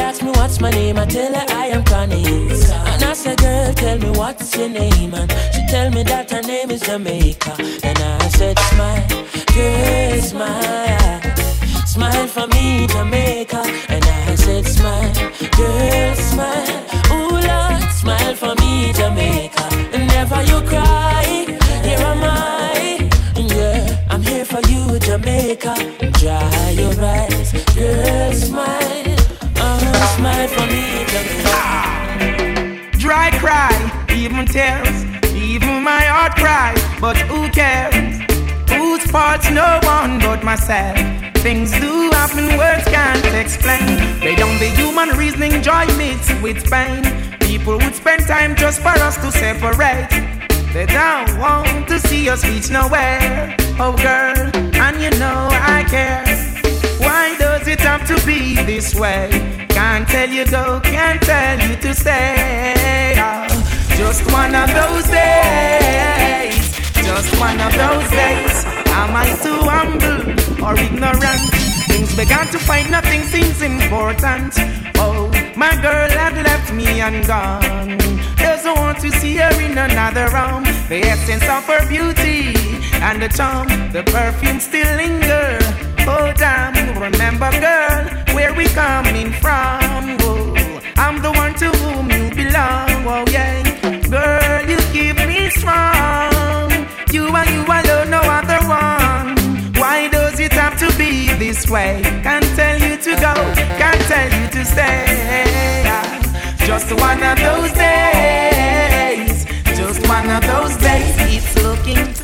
asked 0.00 0.22
me 0.22 0.30
what's 0.30 0.60
my 0.60 0.70
name, 0.70 0.98
I 0.98 1.06
tell 1.06 1.32
her 1.32 1.46
I 1.50 1.66
am 1.68 1.84
Connie. 1.84 2.24
And 2.24 3.02
I 3.02 3.12
said, 3.12 3.38
girl, 3.38 3.72
tell 3.74 3.98
me 3.98 4.10
what's 4.10 4.56
your 4.56 4.68
name. 4.68 5.14
And 5.14 5.30
she 5.54 5.66
tell 5.68 5.90
me 5.90 6.02
that 6.04 6.30
her 6.30 6.42
name 6.42 6.70
is 6.70 6.80
Jamaica. 6.80 7.54
And 7.82 7.98
I 7.98 8.28
said, 8.28 8.58
smile, 8.58 9.08
girl, 9.54 10.20
smile. 10.20 11.20
Smile 11.86 12.26
for 12.28 12.46
me, 12.48 12.86
Jamaica. 12.86 13.62
And 13.88 14.04
I 14.04 14.34
said, 14.34 14.66
smile, 14.66 15.12
girl, 15.58 16.14
smile. 16.14 16.80
Ooh, 17.12 17.36
Lord, 17.48 17.82
smile 17.92 18.34
for 18.34 18.54
me, 18.62 18.92
Jamaica. 18.92 19.64
And 19.94 20.06
never 20.08 20.42
you 20.50 20.60
cry, 20.68 21.24
here 21.84 22.04
am 22.12 22.24
I. 22.24 23.10
Yeah, 23.36 24.06
I'm 24.10 24.22
here 24.22 24.44
for 24.44 24.60
you, 24.70 24.98
Jamaica. 24.98 25.99
Smile 30.40 30.48
for 30.48 30.72
me, 30.72 31.04
Jamaica. 31.04 31.52
Ah! 31.52 32.88
Dry 32.92 33.30
cry, 33.40 34.06
even 34.14 34.46
tears, 34.46 35.04
even 35.34 35.82
my 35.82 36.00
heart 36.00 36.34
cry. 36.36 36.72
But 36.98 37.18
who 37.28 37.50
cares? 37.50 38.20
Whose 38.70 39.04
fault's 39.10 39.50
no 39.50 39.80
one 39.82 40.18
but 40.20 40.42
myself. 40.42 40.96
Things 41.42 41.72
do 41.72 42.10
happen, 42.12 42.56
words 42.56 42.84
can't 42.84 43.34
explain. 43.34 44.20
They 44.20 44.34
don't 44.34 44.58
be 44.58 44.68
human 44.68 45.10
reasoning, 45.10 45.60
joy 45.60 45.84
mixed 45.98 46.32
with 46.40 46.70
pain. 46.70 47.04
People 47.40 47.76
would 47.76 47.94
spend 47.94 48.26
time 48.26 48.56
just 48.56 48.80
for 48.80 48.96
us 49.08 49.16
to 49.18 49.30
separate. 49.30 50.08
They 50.72 50.86
don't 50.86 51.38
want 51.38 51.86
to 51.88 51.98
see 51.98 52.30
us 52.30 52.46
reach 52.46 52.70
nowhere. 52.70 53.56
Oh, 53.78 53.92
girl, 53.92 54.38
and 54.80 55.02
you 55.02 55.10
know 55.18 55.48
I 55.50 55.84
care. 55.84 56.24
Why 56.96 57.36
does 57.36 57.68
it 57.68 57.80
have 57.80 58.06
to 58.08 58.16
be 58.26 58.54
this 58.64 58.94
way? 58.94 59.59
Can't 59.80 60.06
tell 60.06 60.28
you 60.28 60.44
go, 60.44 60.78
can't 60.80 61.22
tell 61.22 61.58
you 61.66 61.74
to 61.74 61.94
stay. 61.94 63.14
Oh, 63.16 63.48
just 63.96 64.22
one 64.30 64.54
of 64.54 64.68
those 64.74 65.06
days. 65.08 66.64
Just 67.08 67.30
one 67.40 67.58
of 67.58 67.72
those 67.72 68.10
days. 68.10 68.56
Am 69.00 69.16
I 69.16 69.24
too 69.44 69.60
humble 69.72 70.20
or 70.62 70.74
ignorant? 70.78 71.42
Things 71.88 72.14
began 72.14 72.46
to 72.48 72.58
find 72.58 72.90
nothing 72.90 73.22
seems 73.22 73.62
important. 73.62 74.52
Oh, 74.96 75.32
my 75.56 75.72
girl 75.80 76.10
had 76.10 76.36
left 76.44 76.74
me 76.74 77.00
and 77.00 77.26
gone. 77.26 77.96
Doesn't 78.36 78.76
want 78.76 78.98
to 78.98 79.10
see 79.12 79.36
her 79.36 79.54
in 79.62 79.78
another 79.78 80.28
room. 80.28 80.64
The 80.90 81.00
essence 81.12 81.48
of 81.48 81.64
her 81.72 81.88
beauty 81.88 82.52
and 83.00 83.22
the 83.22 83.30
charm, 83.30 83.68
the 83.92 84.02
perfume 84.02 84.60
still 84.60 84.94
linger. 84.96 85.59
Oh 86.06 86.32
damn, 86.36 86.98
remember 86.98 87.50
girl, 87.60 88.04
where 88.34 88.52
we 88.54 88.66
coming 88.66 89.32
from? 89.32 90.16
Oh, 90.20 90.80
I'm 90.96 91.22
the 91.22 91.32
one 91.32 91.54
to 91.54 91.70
whom 91.70 92.10
you 92.10 92.30
belong. 92.34 93.06
Oh 93.06 93.24
yeah, 93.30 93.62
girl, 94.08 94.68
you 94.68 94.78
keep 94.92 95.16
me 95.26 95.50
strong. 95.50 96.70
You 97.12 97.26
and 97.28 97.50
you 97.50 97.64
alone, 97.64 98.10
no 98.10 98.20
other 98.20 98.60
one. 98.68 99.36
Why 99.74 100.08
does 100.08 100.38
it 100.40 100.52
have 100.52 100.78
to 100.78 100.88
be 100.98 101.28
this 101.34 101.68
way? 101.70 102.02
Can't 102.22 102.44
tell 102.56 102.78
you 102.80 102.96
to 102.96 103.10
go, 103.16 103.34
can't 103.80 104.00
tell 104.10 104.30
you 104.40 104.48
to 104.50 104.64
stay. 104.64 105.06
Just 106.66 106.92
one 106.92 107.22
of 107.22 107.38
those 107.38 107.72
days, 107.72 109.44
just 109.76 110.06
one 110.08 110.30
of 110.30 110.42
those 110.46 110.76
days. 110.76 111.16
It's 111.34 111.62
looking. 111.62 112.19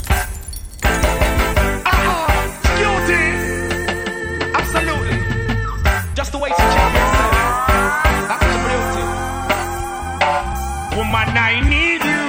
Woman, 11.16 11.38
I 11.38 11.60
need 11.64 12.02
you 12.04 12.24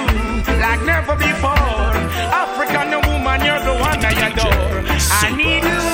like 0.64 0.82
never 0.86 1.14
before. 1.14 1.92
African 2.40 2.90
woman, 3.04 3.38
you're 3.44 3.60
the 3.68 3.74
one 3.84 4.00
I 4.00 4.12
adore. 4.28 4.80
I 5.20 5.28
need 5.36 5.62
you 5.72 5.84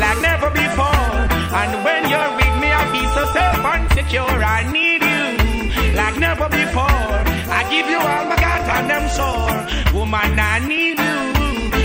like 0.00 0.18
never 0.24 0.48
before. 0.48 1.12
And 1.60 1.72
when 1.84 2.08
you're 2.08 2.32
with 2.40 2.54
me, 2.62 2.68
I 2.72 2.82
feel 2.92 3.10
so 3.12 3.22
safe 3.36 3.64
and 3.72 3.84
secure. 3.92 4.38
I 4.56 4.64
need 4.72 5.02
you 5.12 5.92
like 5.92 6.16
never 6.16 6.48
before. 6.48 7.12
I 7.52 7.60
give 7.68 7.86
you 7.92 8.00
all 8.00 8.24
my 8.24 8.36
God 8.40 8.62
and 8.76 8.92
I'm 8.96 9.06
sure. 9.12 10.00
Woman, 10.00 10.32
I 10.40 10.58
need 10.72 10.98
you 11.04 11.18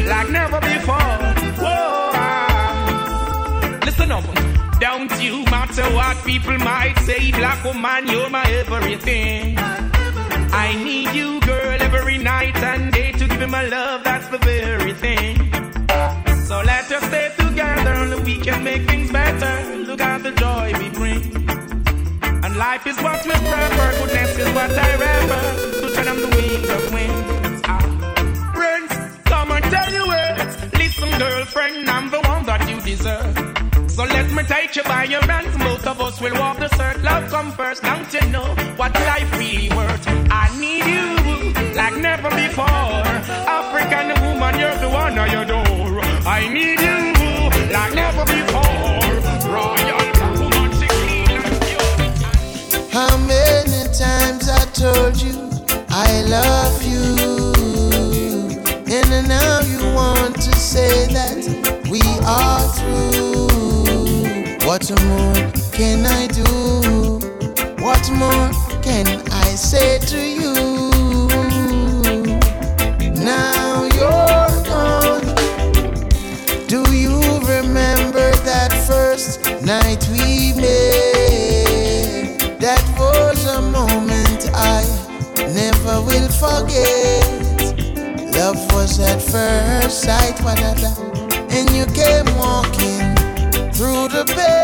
like 0.07 0.29
never 0.29 0.61
before. 0.61 1.15
Whoa, 1.59 2.11
ah. 2.23 3.79
Listen 3.83 4.11
up. 4.13 4.23
Don't 4.79 5.11
you 5.21 5.43
matter 5.51 5.83
what 5.93 6.23
people 6.23 6.57
might 6.59 6.95
say, 6.99 7.31
black 7.31 7.65
woman, 7.65 8.07
you're 8.07 8.29
my 8.29 8.45
everything. 8.45 9.57
I 10.65 10.73
need 10.83 11.09
you, 11.13 11.39
girl, 11.41 11.81
every 11.81 12.17
night 12.17 12.57
and 12.57 12.91
day 12.91 13.11
to 13.11 13.27
give 13.27 13.39
me 13.39 13.45
my 13.45 13.65
love, 13.67 14.03
that's 14.03 14.27
the 14.29 14.39
very 14.39 14.93
thing. 14.93 15.35
So 16.47 16.61
let 16.61 16.91
us 16.91 17.03
stay 17.03 17.31
together 17.37 17.97
we 18.27 18.37
can 18.39 18.61
make 18.63 18.81
things 18.89 19.09
better. 19.09 19.53
Look 19.85 20.01
at 20.01 20.21
the 20.21 20.31
joy 20.31 20.73
we 20.79 20.89
bring. 20.89 21.23
And 22.43 22.57
life 22.57 22.85
is 22.85 22.97
what 22.97 23.23
we 23.25 23.31
prefer, 23.31 23.89
goodness 23.99 24.37
is 24.37 24.49
what 24.57 24.71
I 24.85 24.91
refer. 25.05 25.45
To 25.81 25.95
turn 25.95 26.07
on 26.09 26.17
the 26.23 26.29
wings 26.35 26.69
of 26.77 26.93
winds. 26.93 27.61
Ah. 27.65 28.51
Friends, 28.53 28.91
come 29.23 29.51
and 29.51 29.63
tell 29.75 29.91
you 29.97 30.05
it. 30.23 30.73
Listen, 30.73 31.19
girlfriend, 31.19 31.89
I'm 31.89 32.09
the 32.09 32.21
one 32.21 32.45
that 32.47 32.69
you 32.69 32.81
deserve. 32.81 33.46
So 33.97 34.03
let 34.03 34.31
me 34.31 34.43
take 34.43 34.75
you 34.75 34.83
by 34.83 35.05
your 35.05 35.23
hands. 35.23 35.57
Both 35.57 35.87
of 35.87 35.99
us 35.99 36.21
will 36.21 36.35
walk 36.35 36.59
the 36.59 36.69
circle. 36.77 37.01
Love 37.01 37.31
come 37.31 37.51
first. 37.51 37.81
Don't 37.81 38.13
you 38.13 38.21
know 38.29 38.45
what 38.75 38.93
life 38.93 39.35
really 39.39 39.69
worth? 39.69 40.05
I 40.29 40.55
need 40.59 40.85
you 40.85 41.15
like 41.73 41.95
never 41.97 42.29
before. 42.29 42.69
African 43.57 44.09
woman, 44.21 44.59
you're 44.59 44.77
the 44.77 44.89
one 44.89 45.17
I 45.17 45.25
adore. 45.41 45.99
I 46.27 46.47
need 46.47 46.79
you 46.79 47.15
like 47.73 47.95
never 47.95 48.23
before. 48.37 49.01
Royal 49.49 50.05
woman, 50.41 50.69
she 50.77 50.87
clean 51.01 51.31
and 51.31 51.57
pure. 51.65 52.89
How 52.91 53.17
many 53.17 53.81
times 53.97 54.47
I 54.47 54.63
told 54.77 55.19
you 55.19 55.49
I 55.89 56.21
love 56.37 56.83
you, 56.83 57.01
and 58.93 59.27
now 59.27 59.61
you 59.61 59.79
want 59.95 60.35
to 60.35 60.51
say 60.55 61.07
that 61.13 61.89
we 61.89 62.01
are 62.27 62.61
through. 62.77 63.36
What 64.67 64.91
more 65.05 65.33
can 65.71 66.05
I 66.05 66.27
do? 66.27 66.43
What 67.81 68.11
more 68.11 68.51
can 68.83 69.07
I 69.31 69.55
say 69.55 69.97
to 69.97 70.19
you? 70.19 70.53
Now 73.15 73.85
you're 73.95 74.63
gone. 74.67 75.23
Do 76.67 76.83
you 76.93 77.17
remember 77.47 78.29
that 78.43 78.73
first 78.85 79.45
night 79.63 80.05
we 80.11 80.51
met? 80.59 80.99
That 82.59 82.83
was 82.99 83.45
a 83.45 83.61
moment 83.61 84.49
I 84.53 84.83
never 85.55 86.01
will 86.01 86.27
forget. 86.27 87.23
Love 88.35 88.59
was 88.73 88.99
at 88.99 89.21
first 89.21 90.01
sight, 90.01 90.41
and 91.51 91.69
you 91.69 91.85
came 91.95 92.25
walking 92.37 93.16
through 93.77 94.07
the 94.07 94.25
bed. 94.25 94.57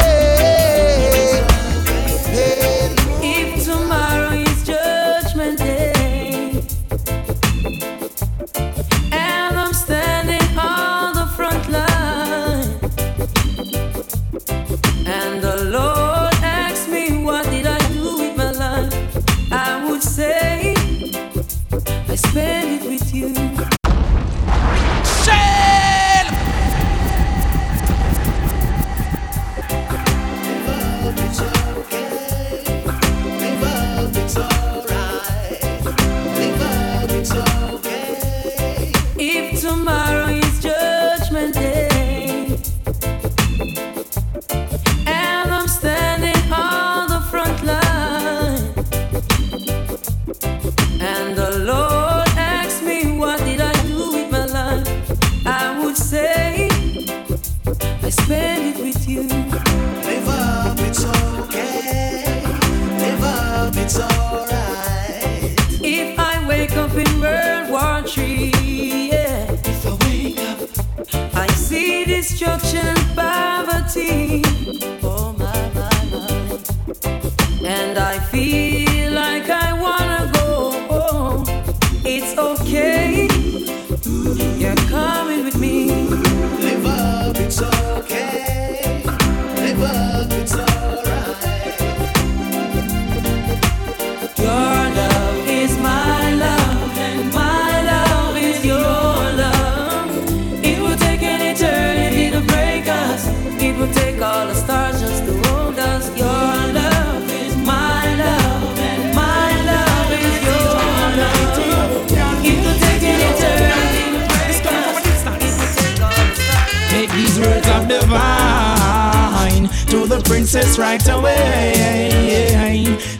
Princess 120.33 120.79
right 120.79 121.07
away. 121.09 121.75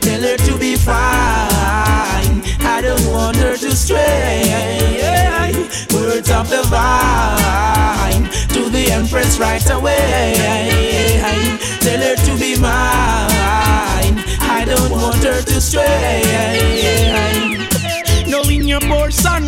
Tell 0.02 0.22
her 0.22 0.36
to 0.36 0.58
be 0.58 0.76
fine. 0.76 2.42
I 2.76 2.82
don't 2.82 3.06
want 3.14 3.38
her 3.38 3.56
to 3.56 3.72
stray. 3.76 4.42
Words 5.94 6.32
of 6.32 6.50
divine 6.50 8.24
to 8.56 8.68
the 8.68 8.88
empress 8.92 9.38
right 9.38 9.70
away. 9.70 10.34
Tell 11.82 12.02
her 12.02 12.16
to 12.16 12.34
be 12.40 12.58
mine. 12.60 14.16
I 14.58 14.66
don't 14.66 14.90
want 14.90 15.24
her 15.24 15.40
to 15.40 15.62
stray. 15.62 16.24
Knowing 18.28 18.64
your 18.64 18.82
more 18.88 19.12
son, 19.12 19.44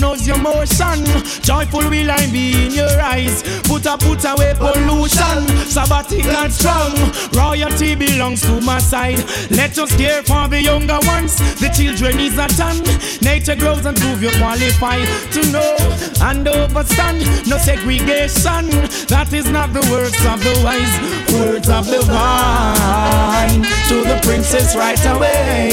knows 0.00 0.26
your 0.26 0.38
more 0.38 0.66
son? 0.66 1.04
Joyful 1.42 1.88
will 1.90 2.10
I 2.10 2.26
be 2.30 2.66
in 2.66 2.72
your 2.72 3.00
eyes. 3.00 3.42
Put 3.62 3.86
a 3.86 3.96
put 3.96 4.24
away 4.24 4.54
pollution. 4.56 5.46
Sabbatical 5.66 6.50
strong. 6.50 6.94
Royalty 7.32 7.94
belongs 7.94 8.42
to 8.42 8.60
my 8.60 8.78
side. 8.78 9.18
Let 9.50 9.78
us 9.78 9.94
care 9.96 10.22
for 10.22 10.48
the 10.48 10.62
younger 10.62 10.98
ones. 11.06 11.36
The 11.60 11.68
children 11.68 12.18
is 12.20 12.38
a 12.38 12.48
ton. 12.48 12.76
Nature 13.22 13.56
grows 13.56 13.84
and 13.86 13.96
prove 13.96 14.22
you 14.22 14.30
qualify 14.38 14.98
to 15.32 15.52
know 15.52 15.76
and 16.22 16.46
overstand. 16.46 17.20
No 17.48 17.58
segregation. 17.58 18.68
That 19.08 19.32
is 19.32 19.48
not 19.50 19.72
the 19.72 19.86
words 19.90 20.18
of 20.26 20.42
the 20.42 20.54
wise. 20.64 20.94
Words 21.32 21.68
of 21.68 21.86
the 21.86 22.02
vine. 22.02 23.62
To 23.88 23.96
the 24.04 24.20
princess 24.22 24.76
right 24.76 25.04
away. 25.06 25.70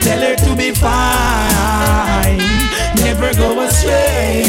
Tell 0.00 0.20
her 0.20 0.36
to 0.36 0.56
be 0.56 0.72
fine. 0.72 2.51
Never 3.22 3.38
go 3.38 3.60
astray. 3.60 4.42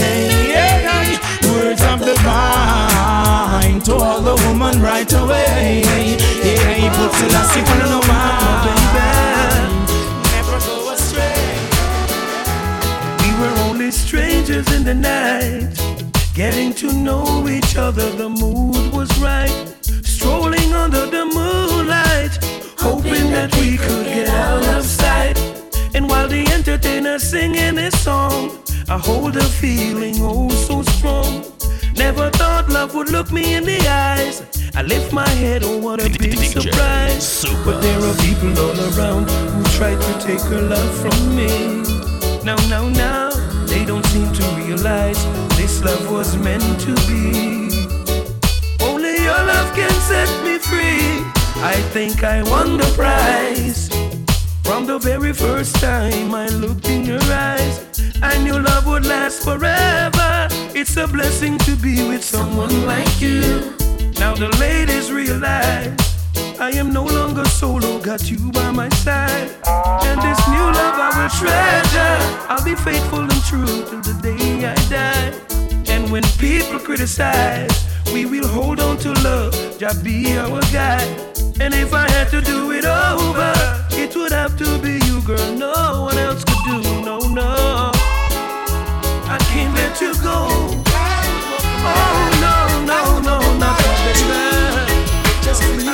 Words 1.43 1.83
of 1.83 1.99
the 1.99 2.15
vine 2.23 3.79
to 3.81 3.93
all 3.93 4.19
the 4.19 4.35
woman 4.47 4.81
right 4.81 5.13
away. 5.13 5.83
Yeah, 6.43 6.89
put 6.95 7.13
Selassie 7.13 7.59
on 7.59 7.77
the 7.77 8.01
mama, 8.07 8.65
baby. 8.65 9.09
Never 10.33 10.59
go 10.65 10.91
astray. 10.91 11.53
We 13.21 13.29
were 13.39 13.55
only 13.69 13.91
strangers 13.91 14.71
in 14.71 14.83
the 14.83 14.95
night, 14.95 15.77
getting 16.33 16.73
to 16.73 16.91
know 16.91 17.47
each 17.47 17.75
other. 17.75 18.09
The 18.09 18.29
mood 18.29 18.91
was 18.91 19.15
right, 19.19 19.53
strolling 20.03 20.73
under 20.73 21.05
the 21.05 21.25
moonlight, 21.25 22.39
hoping 22.79 23.29
that 23.33 23.55
we 23.57 23.77
could 23.77 24.07
get 24.07 24.29
out 24.29 24.65
of 24.75 24.83
sight. 24.83 25.37
And 25.93 26.09
while 26.09 26.27
the 26.27 26.47
entertainer 26.51 27.19
singing 27.19 27.77
his 27.77 27.95
song, 27.99 28.62
I 28.89 28.97
hold 28.97 29.37
a 29.37 29.43
feeling 29.43 30.15
oh 30.19 30.49
so 30.49 30.81
strong. 30.83 31.45
Never 31.95 32.29
thought 32.31 32.69
love 32.69 32.93
would 32.95 33.09
look 33.09 33.31
me 33.31 33.55
in 33.55 33.63
the 33.63 33.79
eyes. 33.87 34.43
I 34.75 34.81
lift 34.81 35.13
my 35.13 35.29
head, 35.29 35.63
oh 35.63 35.77
what 35.77 36.01
a 36.01 36.09
big 36.09 36.37
surprise. 36.37 37.25
Super. 37.25 37.63
But 37.65 37.81
there 37.81 37.99
are 37.99 38.15
people 38.15 38.51
all 38.59 38.79
around 38.97 39.29
who 39.29 39.63
try 39.77 39.95
to 39.95 40.13
take 40.19 40.41
her 40.51 40.61
love 40.61 40.93
from 40.97 41.35
me. 41.35 41.83
Now, 42.43 42.57
now, 42.67 42.89
now, 42.89 43.29
they 43.67 43.85
don't 43.85 44.05
seem 44.07 44.33
to 44.33 44.43
realize 44.57 45.23
this 45.55 45.83
love 45.83 46.11
was 46.11 46.35
meant 46.37 46.63
to 46.81 46.93
be. 47.07 47.69
Only 48.83 49.15
your 49.23 49.41
love 49.51 49.73
can 49.75 49.91
set 50.11 50.29
me 50.43 50.57
free. 50.57 51.23
I 51.63 51.75
think 51.93 52.23
I 52.23 52.43
won 52.43 52.77
the 52.77 52.91
prize. 52.95 53.87
From 54.63 54.85
the 54.85 54.97
very 54.97 55.33
first 55.33 55.75
time 55.75 56.33
I 56.33 56.47
looked 56.47 56.89
in 56.89 57.05
your 57.05 57.21
eyes, 57.31 57.85
I 58.23 58.41
knew 58.41 58.57
love 58.57 58.87
would 58.87 59.05
last 59.05 59.43
forever. 59.43 60.47
It's 60.73 60.95
a 60.95 61.07
blessing 61.07 61.57
to 61.59 61.75
be 61.75 62.07
with 62.07 62.23
someone 62.23 62.85
like 62.87 63.19
you. 63.19 63.75
Now 64.17 64.33
the 64.33 64.47
ladies 64.59 65.11
realize 65.11 65.91
I 66.57 66.71
am 66.71 66.93
no 66.93 67.03
longer 67.03 67.43
solo, 67.45 67.99
got 67.99 68.31
you 68.31 68.49
by 68.51 68.71
my 68.71 68.87
side. 69.05 69.49
And 70.07 70.21
this 70.21 70.39
new 70.47 70.67
love 70.79 70.97
I 71.07 71.09
will 71.17 71.29
treasure. 71.41 72.17
I'll 72.49 72.63
be 72.63 72.75
faithful 72.75 73.19
and 73.19 73.43
true 73.43 73.65
till 73.89 74.01
the 74.01 74.17
day 74.23 74.65
I 74.65 74.75
die. 74.87 75.33
And 75.91 76.09
when 76.09 76.23
people 76.39 76.79
criticize, 76.79 77.75
we 78.13 78.25
will 78.25 78.47
hold 78.47 78.79
on 78.79 78.97
to 78.99 79.11
love, 79.21 79.53
just 79.77 80.01
be 80.01 80.37
our 80.37 80.61
guide. 80.71 81.07
And 81.59 81.73
if 81.73 81.93
I 81.93 82.09
had 82.09 82.29
to 82.29 82.41
do 82.41 82.71
it 82.71 82.85
over, 82.85 83.53
it 83.91 84.15
would 84.15 84.31
have 84.31 84.57
to 84.59 84.77
be 84.79 84.93
you, 85.05 85.21
girl. 85.21 85.55
No 85.55 86.03
one 86.03 86.17
else 86.17 86.43
you 90.01 90.13
go. 90.23 90.47
Oh 91.85 92.29
no, 92.41 93.19
no, 93.21 93.39
no, 93.59 93.71
baby. 94.05 94.53
Just 95.43 95.61
me, 95.77 95.85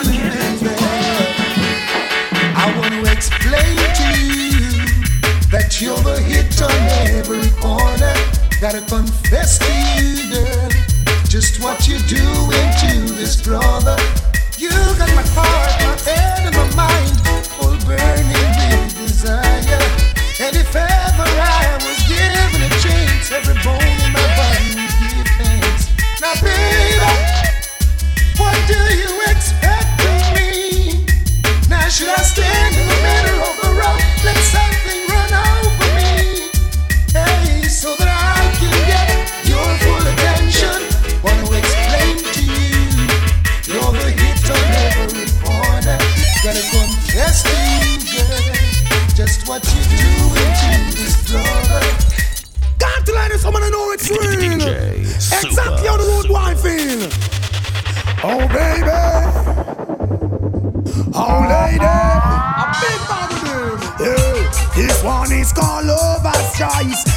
I 2.56 2.74
want 2.78 2.94
to 2.94 3.12
explain 3.12 3.76
to 4.00 4.08
you 4.24 4.70
that 5.52 5.82
you're 5.82 5.98
the 5.98 6.20
hit 6.22 6.62
on 6.62 6.72
every 7.10 7.50
corner. 7.60 8.14
Gotta 8.62 8.82
confess 8.82 9.58
to 9.60 9.72
you, 9.98 10.32
girl, 10.32 10.70
just 11.28 11.62
what 11.62 11.88
you're 11.88 12.00
doing 12.08 12.70
to 12.84 13.14
this 13.16 13.42
brother. 13.42 13.98
You 14.58 14.70
got 14.70 15.12
my 15.16 15.24
heart, 15.36 15.72
my 15.84 15.98
head, 16.10 16.46
and 16.48 16.56
my 16.56 16.68
mind 16.76 17.16
all 17.60 17.76
burning 17.88 18.28
with 18.30 18.96
desire. 18.96 19.82
And 20.40 20.56
if 20.56 20.74
ever 20.76 21.28
I 21.28 21.78
was 21.84 22.00
given 22.08 22.62
a 22.64 22.70
chance, 22.80 23.32
every 23.32 23.56
bone 23.64 23.79
Gotta 46.50 46.66
you, 46.66 48.02
girl, 48.10 48.42
just 49.14 49.48
what 49.48 49.62
you 49.70 49.82
doing 50.02 50.54
to 50.58 50.98
this 50.98 51.16
brother. 51.30 51.84
To 53.06 53.12
let 53.14 53.32
someone 53.40 53.70
know 53.70 53.92
it's 53.92 54.10
real. 54.10 54.68
Exactly 55.46 55.88
how 55.88 55.98
the 55.98 56.06
road 56.10 56.28
wine 56.28 56.58
feel. 56.58 57.08
Oh 58.24 58.48
baby, 58.48 58.90
oh 61.14 61.40
lady, 61.54 61.86
a 61.86 62.66
big 62.82 63.02
bag. 63.08 63.30
Yeah, 64.00 64.50
this 64.76 65.04
one 65.04 65.32
is 65.32 65.54
called 65.54 65.86
Lover's 65.86 66.58
Choice. 66.58 67.09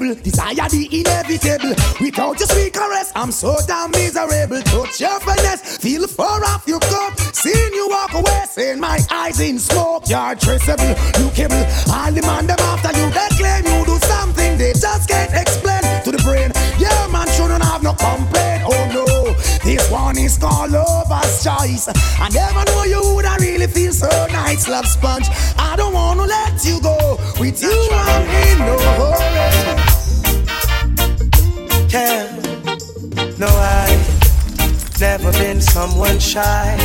Kissable, 0.00 0.22
desire 0.22 0.68
the 0.68 0.88
inevitable. 1.00 1.74
Without 2.00 2.38
your 2.38 2.48
sweet 2.48 2.72
caress, 2.72 3.12
I'm 3.14 3.30
so 3.30 3.56
damn 3.66 3.90
miserable. 3.90 4.60
Touch 4.62 5.00
your 5.00 5.20
finesse, 5.20 5.78
feel 5.78 6.06
far 6.06 6.42
off 6.44 6.66
your 6.66 6.80
cup. 6.80 7.18
Seeing 7.18 7.72
you 7.72 7.88
walk 7.88 8.14
away, 8.14 8.44
seeing 8.48 8.80
my 8.80 8.98
eyes 9.10 9.40
in 9.40 9.58
smoke. 9.58 10.08
You're 10.08 10.34
traceable, 10.34 10.94
you 11.18 11.30
cable. 11.30 11.64
I'll 11.88 12.12
demand 12.12 12.48
them 12.48 12.58
after 12.60 12.98
you. 12.98 13.10
They 13.10 13.28
claim 13.36 13.64
you 13.66 13.84
do 13.84 13.98
something 13.98 14.58
they 14.58 14.72
just 14.72 15.08
can't 15.08 15.32
explain 15.34 15.82
to 16.04 16.10
the 16.10 16.22
brain. 16.24 16.52
Yeah, 16.78 17.06
man, 17.08 17.28
shouldn't 17.28 17.62
have 17.62 17.82
no 17.82 17.92
complaint. 17.94 18.64
Oh 18.66 18.84
no, 18.92 19.34
this 19.64 19.90
one 19.90 20.18
is 20.18 20.38
called 20.38 20.72
lover's 20.72 21.44
choice. 21.44 21.88
I 22.18 22.28
never 22.32 22.64
know 22.70 22.84
you 22.84 23.14
would 23.14 23.24
I 23.24 23.36
really 23.36 23.66
feel 23.66 23.92
so 23.92 24.08
nice, 24.32 24.68
love 24.68 24.86
sponge. 24.86 25.28
I 25.58 25.74
don't 25.76 25.92
wanna 25.92 26.24
let 26.24 26.64
you 26.64 26.80
go. 26.80 27.18
With 27.38 27.62
you, 27.62 27.88
I'm 27.92 28.28
in 28.28 28.58
no 28.58 28.78
hurry. 28.78 29.89
Yeah, 31.92 32.22
no, 33.36 33.48
I've 33.48 35.00
never 35.00 35.32
been 35.32 35.60
someone 35.60 36.20
shy 36.20 36.78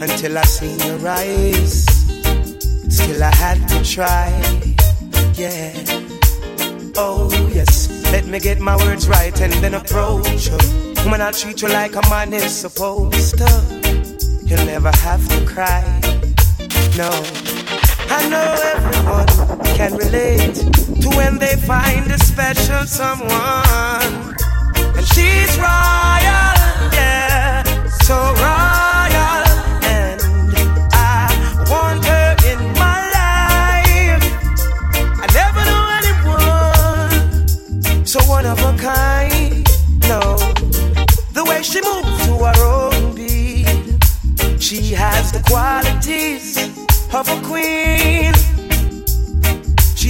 until 0.00 0.38
I 0.38 0.42
seen 0.44 0.78
your 0.80 1.06
eyes. 1.06 1.84
Still, 2.88 3.22
I 3.22 3.34
had 3.34 3.68
to 3.68 3.84
try. 3.84 4.30
Yeah. 5.34 5.74
Oh, 6.96 7.28
yes. 7.52 7.90
Let 8.10 8.26
me 8.26 8.40
get 8.40 8.60
my 8.60 8.76
words 8.76 9.08
right 9.08 9.38
and 9.42 9.52
then 9.54 9.74
approach 9.74 10.48
you. 10.48 10.56
Woman, 11.04 11.20
I'll 11.20 11.32
treat 11.32 11.60
you 11.60 11.68
like 11.68 11.94
a 11.96 12.08
man 12.08 12.32
is 12.32 12.56
supposed 12.56 13.36
to. 13.36 13.44
You'll 14.42 14.64
never 14.64 14.90
have 14.90 15.28
to 15.28 15.44
cry. 15.44 15.84
No. 16.96 17.10
I 18.08 18.26
know 18.30 18.56
everyone 18.74 19.64
can 19.76 19.96
relate 19.96 20.85
to 21.10 21.16
when 21.16 21.38
they 21.38 21.56
find 21.56 22.10
a 22.10 22.18
special 22.18 22.86
someone. 22.86 24.34
And 24.96 25.06
she's 25.12 25.56
royal, 25.58 26.54
yeah, 26.98 27.62
so 28.06 28.16
royal. 28.46 29.44
And 29.98 30.20
I 30.92 31.28
want 31.70 32.04
her 32.04 32.36
in 32.50 32.58
my 32.82 32.98
life. 33.18 34.24
I 35.22 35.26
never 35.40 35.62
knew 35.68 35.86
anyone 36.00 37.12
so 38.06 38.20
one 38.28 38.46
of 38.46 38.58
a 38.58 38.72
kind. 38.78 39.66
No, 40.08 40.20
the 41.32 41.44
way 41.48 41.62
she 41.62 41.80
moves 41.82 42.26
to 42.26 42.32
her 42.48 42.60
own 42.64 43.14
beat, 43.14 43.66
she 44.60 44.94
has 44.94 45.32
the 45.32 45.42
qualities 45.46 46.56
of 47.12 47.28
a 47.28 47.40
queen. 47.46 48.55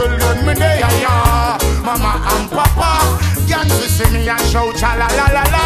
Them 0.00 0.46
me 0.46 0.54
there, 0.54 0.78
yeah. 0.80 1.58
Mama 1.84 2.12
and 2.32 2.50
Papa. 2.50 3.18
Yancy 3.46 3.88
see 3.88 4.10
me 4.12 4.28
and 4.28 4.40
shout 4.48 4.74
cha 4.76 4.94
la 4.96 5.06
la 5.18 5.26
la 5.36 5.44
la. 5.52 5.64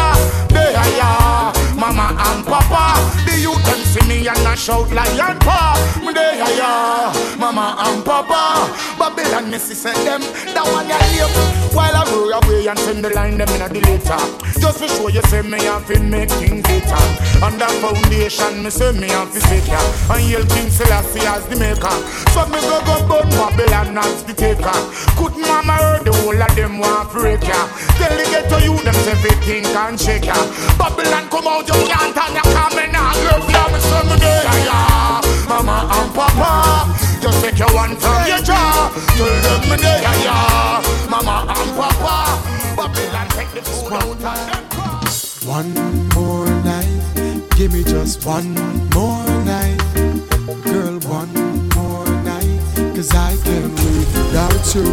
There, 0.49 0.71
yeah. 0.71 1.53
Mama 1.79 2.11
and 2.19 2.45
Papa. 2.45 2.99
The 3.25 3.39
youth 3.39 3.63
them 3.63 3.79
see 3.85 4.07
me 4.07 4.27
and 4.27 4.47
I 4.47 4.55
shout 4.55 4.91
lion 4.91 5.39
paw. 5.39 5.75
Me 6.05 6.11
there, 6.13 6.35
yeah. 6.35 7.13
Mama 7.39 7.75
and 7.79 8.03
Papa. 8.03 8.67
Babylon 9.05 9.51
me 9.51 9.59
see 9.59 9.77
say 9.77 9.93
them. 10.01 10.17
That 10.57 10.65
one 10.73 10.89
ya 10.89 10.97
live. 11.13 11.29
While 11.77 11.93
I 11.93 12.09
roll 12.09 12.33
away 12.41 12.65
and 12.65 12.79
send 12.79 13.05
the 13.05 13.13
line 13.13 13.37
them 13.37 13.53
in 13.53 13.61
a 13.61 13.69
the 13.69 13.77
later. 13.85 14.17
Just 14.57 14.81
to 14.81 14.89
show 14.89 15.13
you 15.13 15.21
say 15.29 15.45
me 15.45 15.61
have 15.69 15.85
to 15.93 16.01
make 16.01 16.33
things 16.41 16.65
better. 16.65 17.05
On 17.45 17.53
that 17.61 17.69
foundation 17.85 18.65
me 18.65 18.73
say 18.73 18.97
me 18.97 19.13
have 19.13 19.29
to 19.29 19.37
sit 19.45 19.61
ya. 19.69 19.77
And 20.09 20.25
yell 20.25 20.41
King 20.49 20.73
Selassie 20.73 21.21
as 21.21 21.45
the 21.45 21.53
maker. 21.53 21.93
So 22.33 22.49
me 22.49 22.57
go 22.65 22.81
go 22.81 22.97
burn 23.05 23.29
Babylon 23.29 23.93
as 23.93 24.25
the 24.25 24.33
taker. 24.33 24.73
Could 25.21 25.37
mama 25.37 25.77
heard 25.77 26.01
the 26.01 26.11
whole 26.25 26.41
of 26.41 26.49
them 26.57 26.81
want 26.81 27.13
break 27.13 27.45
ya. 27.45 27.61
Tell 28.01 28.09
the 28.09 28.25
ghetto 28.25 28.57
you 28.57 28.73
them 28.81 28.97
everything 29.05 29.69
can 29.69 30.01
shake 30.01 30.25
ya. 30.25 30.37
Babylon 30.81 31.29
come 31.29 31.45
out 31.45 31.69
you 31.69 31.77
can't 31.85 32.09
and 32.09 32.33
you 32.41 32.45
coming 32.57 32.89
out. 32.97 33.13
Love 33.21 33.53
ya 33.53 33.69
me 33.69 33.77
say 33.85 34.01
me 34.09 34.15
there 34.17 34.65
yeah. 34.65 35.21
Mama 35.45 35.93
and 35.93 36.09
Papa. 36.09 37.04
Just 37.45 37.57
take 37.57 37.67
your 37.67 37.75
one 37.75 37.95
from 37.97 38.27
your 38.27 38.39
jaw. 38.39 38.91
Tell 39.17 39.27
them 39.27 39.69
me 39.69 39.77
there 39.77 40.01
yeah. 40.01 40.81
Mama 41.09 41.45
and 41.47 41.71
Papa. 41.77 42.41
Babylon 42.75 43.27
take 43.29 43.51
the 43.51 43.61
food 43.61 43.93
out 43.93 44.03
of 44.03 44.19
them. 44.19 45.47
One 45.47 45.73
more 46.15 46.49
night, 46.63 47.51
give 47.55 47.71
me 47.71 47.83
just 47.83 48.25
one 48.25 48.55
more 48.95 49.27
night. 49.45 49.77
Girl, 50.63 50.97
one 51.01 51.33
more 51.75 52.09
night, 52.23 52.59
cause 52.95 53.13
I 53.13 53.37
can't 53.43 53.75
live 53.75 54.15
without 54.15 54.73
you. 54.73 54.83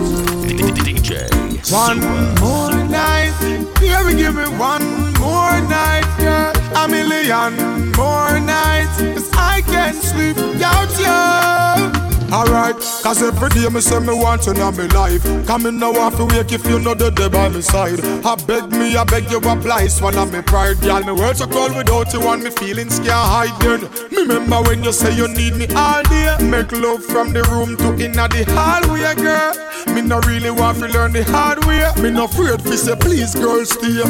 DJ 0.85 1.73
One 1.73 2.01
more 2.41 2.85
night, 2.91 3.33
baby, 3.81 4.15
give 4.15 4.35
me 4.35 4.45
one 4.59 4.85
more 5.15 5.59
night, 5.73 6.05
girl. 6.19 6.53
A 6.77 6.87
million 6.87 7.93
more 7.93 8.39
nights, 8.41 8.99
cause 9.01 9.31
I 9.33 9.63
can't 9.63 9.97
sleep 9.97 10.37
without 10.37 10.91
you. 10.99 12.02
Alright, 12.33 12.77
cause 13.03 13.23
every 13.23 13.51
day 13.51 13.69
me 13.69 13.83
say 13.83 14.01
me 14.01 14.15
want 14.15 14.47
you 14.47 14.53
in 14.53 14.59
my 14.59 14.87
life. 14.87 15.23
Come 15.47 15.67
in 15.67 15.79
now 15.79 15.93
off 15.93 16.19
wake 16.19 16.51
if 16.51 16.67
you 16.67 16.79
know 16.79 16.95
the 16.95 17.11
day 17.11 17.29
by 17.29 17.51
my 17.51 17.61
side. 17.61 18.01
I 18.25 18.37
beg 18.47 18.71
me, 18.71 18.97
I 18.97 19.05
beg 19.05 19.31
you 19.31 19.37
apply, 19.37 19.89
swallow 19.89 20.25
me 20.25 20.41
pride. 20.41 20.81
Girl, 20.81 21.05
me 21.05 21.13
words 21.13 21.43
are 21.43 21.47
cold 21.47 21.77
without 21.77 22.11
you 22.15 22.23
and 22.23 22.43
me 22.43 22.49
feelings 22.49 22.99
can't 23.01 23.11
hide. 23.11 23.61
Then, 23.61 23.83
me 24.11 24.23
remember 24.23 24.63
when 24.63 24.83
you 24.83 24.93
say 24.93 25.15
you 25.15 25.29
need 25.29 25.57
me 25.57 25.67
all 25.77 26.03
day. 26.05 26.35
Make 26.41 26.73
love 26.73 27.05
from 27.05 27.35
the 27.35 27.43
room 27.53 27.77
to 27.77 28.03
inna 28.03 28.27
the 28.29 28.45
hallway, 28.49 29.15
girl. 29.15 29.53
Me 29.95 30.01
no 30.01 30.19
really 30.21 30.51
want 30.51 30.79
to 30.79 30.89
learn 30.89 31.13
the 31.13 31.25
hard 31.25 31.63
way. 31.67 31.85
Me 32.01 32.11
no 32.11 32.25
afraid 32.25 32.63
fi 32.63 32.77
say 32.77 32.97
please, 32.97 33.35
girl, 33.35 33.63
stay. 33.67 34.01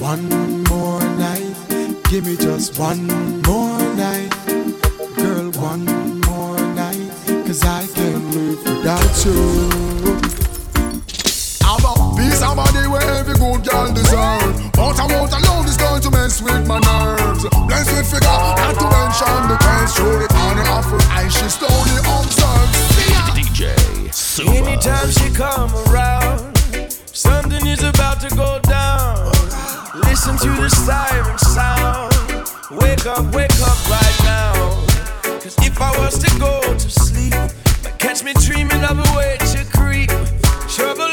One 0.00 0.62
more 0.70 1.02
night, 1.18 2.04
give 2.10 2.24
me 2.26 2.36
just 2.36 2.78
one 2.78 3.37
without 8.78 9.24
you. 9.24 10.18
I'm 11.64 11.84
a 11.84 11.94
piece 12.16 12.42
of 12.42 12.56
body 12.56 12.86
where 12.88 13.02
every 13.18 13.34
good 13.34 13.64
girl 13.66 13.92
deserve. 13.92 14.72
But 14.72 14.98
I 14.98 15.06
won't 15.10 15.32
allow 15.32 15.62
this 15.62 15.76
girl 15.76 15.98
to 16.00 16.10
mess 16.10 16.40
with 16.40 16.66
my 16.66 16.78
nerves. 16.78 17.44
Blessed 17.66 17.92
with 17.96 18.10
figure, 18.10 18.28
not 18.28 18.74
to 18.78 18.86
mention 18.86 19.38
the 19.50 19.56
dance 19.60 19.94
through 19.96 20.18
the 20.22 20.28
corner 20.28 20.66
of 20.76 20.84
her 20.86 21.02
eye. 21.10 21.28
She 21.28 21.48
slowly 21.48 21.98
observes. 22.06 22.78
See 22.94 23.12
ya. 23.12 23.22
DJ 23.36 24.14
Super. 24.14 24.52
Anytime 24.52 25.10
she 25.10 25.28
come 25.34 25.70
around, 25.88 26.56
something 27.12 27.66
is 27.66 27.82
about 27.82 28.20
to 28.20 28.34
go 28.34 28.60
down. 28.62 29.32
Listen 30.06 30.36
to 30.38 30.50
the 30.62 30.70
siren 30.70 31.38
sound. 31.38 32.14
Wake 32.70 33.06
up, 33.06 33.34
wake 33.34 33.58
up 33.62 33.78
right 33.90 34.18
now. 34.24 34.52
Cause 35.42 35.56
if 35.66 35.80
I 35.80 35.90
was 35.98 36.18
to 36.18 36.38
go 36.38 36.60
to 36.60 36.90
sleep, 36.90 37.34
might 37.34 37.67
catch 38.08 38.24
me 38.24 38.32
dreaming 38.40 38.82
of 38.84 38.98
a 38.98 39.16
way 39.18 39.36
to 39.38 39.62
creep. 39.76 40.08
Trouble 40.66 41.07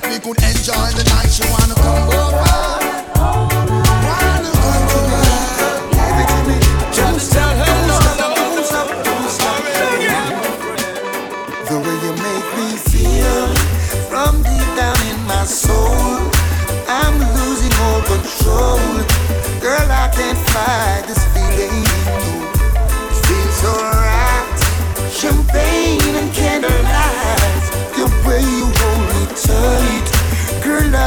that 0.00 0.10
we 0.10 0.18
could 0.18 0.42
enjoy 0.42 0.88
the 0.96 1.04
night. 1.10 1.30
She 1.30 1.44
wanna 1.50 1.74
come 1.74 3.52
over. 3.52 3.57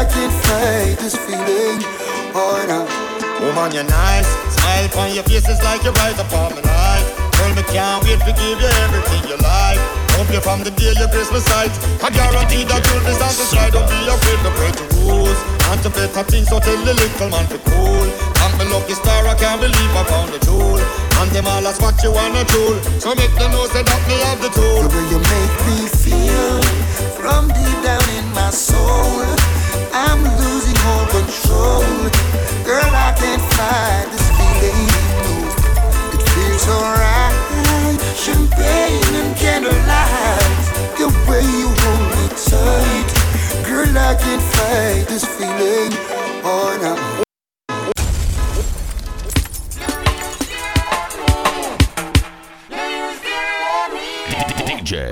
I 0.02 0.06
can't 0.10 0.34
fight 0.50 0.98
this 0.98 1.14
feeling. 1.14 1.78
Oh, 2.34 2.58
no. 2.66 2.90
Woman, 3.38 3.70
you're 3.70 3.86
nice. 3.86 4.26
Smile 4.50 4.90
on 4.98 5.14
your 5.14 5.22
face 5.30 5.46
is 5.46 5.62
like 5.62 5.86
you 5.86 5.94
rise 6.02 6.18
upon 6.18 6.58
my 6.58 6.62
life. 6.66 7.06
Girl, 7.38 7.54
me 7.54 7.62
can't 7.70 8.02
wait 8.02 8.18
to 8.26 8.34
give 8.34 8.58
you 8.58 8.72
everything 8.82 9.30
you 9.30 9.38
like. 9.38 9.78
Hope 10.18 10.34
you 10.34 10.42
from 10.42 10.66
the 10.66 10.74
day 10.74 10.98
your 10.98 11.06
Christmas 11.14 11.46
sight. 11.46 11.70
I 12.02 12.10
guarantee 12.10 12.66
that 12.66 12.82
you'll 12.90 13.06
be 13.06 13.14
satisfied. 13.14 13.78
Don't 13.78 13.86
be 13.86 14.10
afraid 14.10 14.42
to 14.42 14.50
break 14.58 14.74
the 14.74 14.90
rules. 15.06 15.38
And 15.70 15.78
to 15.86 15.94
better 15.94 16.26
things, 16.26 16.50
so 16.50 16.58
tell 16.58 16.82
the 16.82 16.98
little 16.98 17.30
man 17.30 17.46
to 17.54 17.62
cool. 17.70 18.10
I'm 18.42 18.58
a 18.58 18.66
lucky 18.74 18.98
star, 18.98 19.22
I 19.30 19.38
can't 19.38 19.62
believe 19.62 19.94
I 19.94 20.02
found 20.10 20.34
the 20.34 20.42
jewel. 20.42 20.82
And 21.22 21.30
them 21.30 21.46
all 21.46 21.62
that's 21.62 21.78
what 21.78 22.02
you 22.02 22.10
wanna 22.10 22.42
jewel. 22.50 22.82
So 22.98 23.14
make 23.14 23.38
them 23.38 23.54
know 23.54 23.70
say 23.70 23.86
that 23.86 24.02
me 24.10 24.18
have 24.26 24.42
the 24.42 24.50
tool. 24.50 24.82
The 24.82 24.90
way 24.98 25.06
you 25.14 25.22
make 25.30 25.56
me 25.70 25.78
feel 25.94 26.58
from 27.22 27.54
deep 27.54 27.78
down 27.86 28.02
in 28.18 28.26
my 28.34 28.50
soul. 28.50 29.41
I'm 29.94 30.24
losing 30.40 30.78
all 30.88 31.06
control. 31.08 31.84
Girl, 32.64 32.92
I 32.96 33.14
can't 33.18 33.42
fight 33.56 34.08
this 34.12 34.28
feeling. 34.38 34.88
No. 35.24 35.34
It 36.16 36.24
feels 36.32 36.66
alright. 36.70 37.36
Champagne 38.16 39.16
and 39.20 39.36
candlelight. 39.36 40.48
The 40.98 41.08
way 41.28 41.44
you 41.44 41.68
hold 41.82 42.08
me 42.16 42.26
tight. 42.40 43.10
Girl, 43.68 43.98
I 43.98 44.16
can't 44.16 44.42
fight 44.42 45.08
this 45.08 45.26
feeling. 45.26 45.92
Oh, 46.44 46.78
no. 46.82 47.22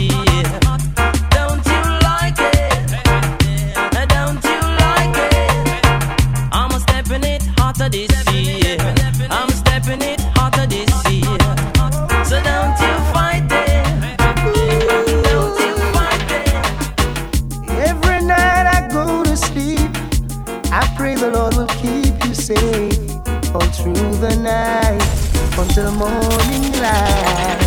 to 25.73 25.83
the 25.83 25.91
morning 25.91 26.71
light. 26.81 27.59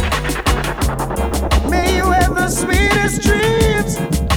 May 1.70 1.96
you 1.96 2.04
have 2.10 2.34
the 2.34 2.48
sweetest 2.50 3.22
dreams, 3.22 3.96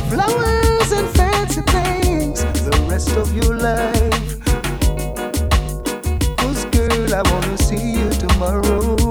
flowers 0.09 0.91
and 0.93 1.09
fancy 1.09 1.61
things 1.63 2.45
the 2.63 2.85
rest 2.89 3.17
of 3.17 3.35
your 3.35 3.57
life. 3.57 4.39
Cause 6.37 6.63
girl, 6.65 7.13
I 7.13 7.21
wanna 7.29 7.57
see 7.57 7.91
you 7.99 8.09
tomorrow. 8.11 9.06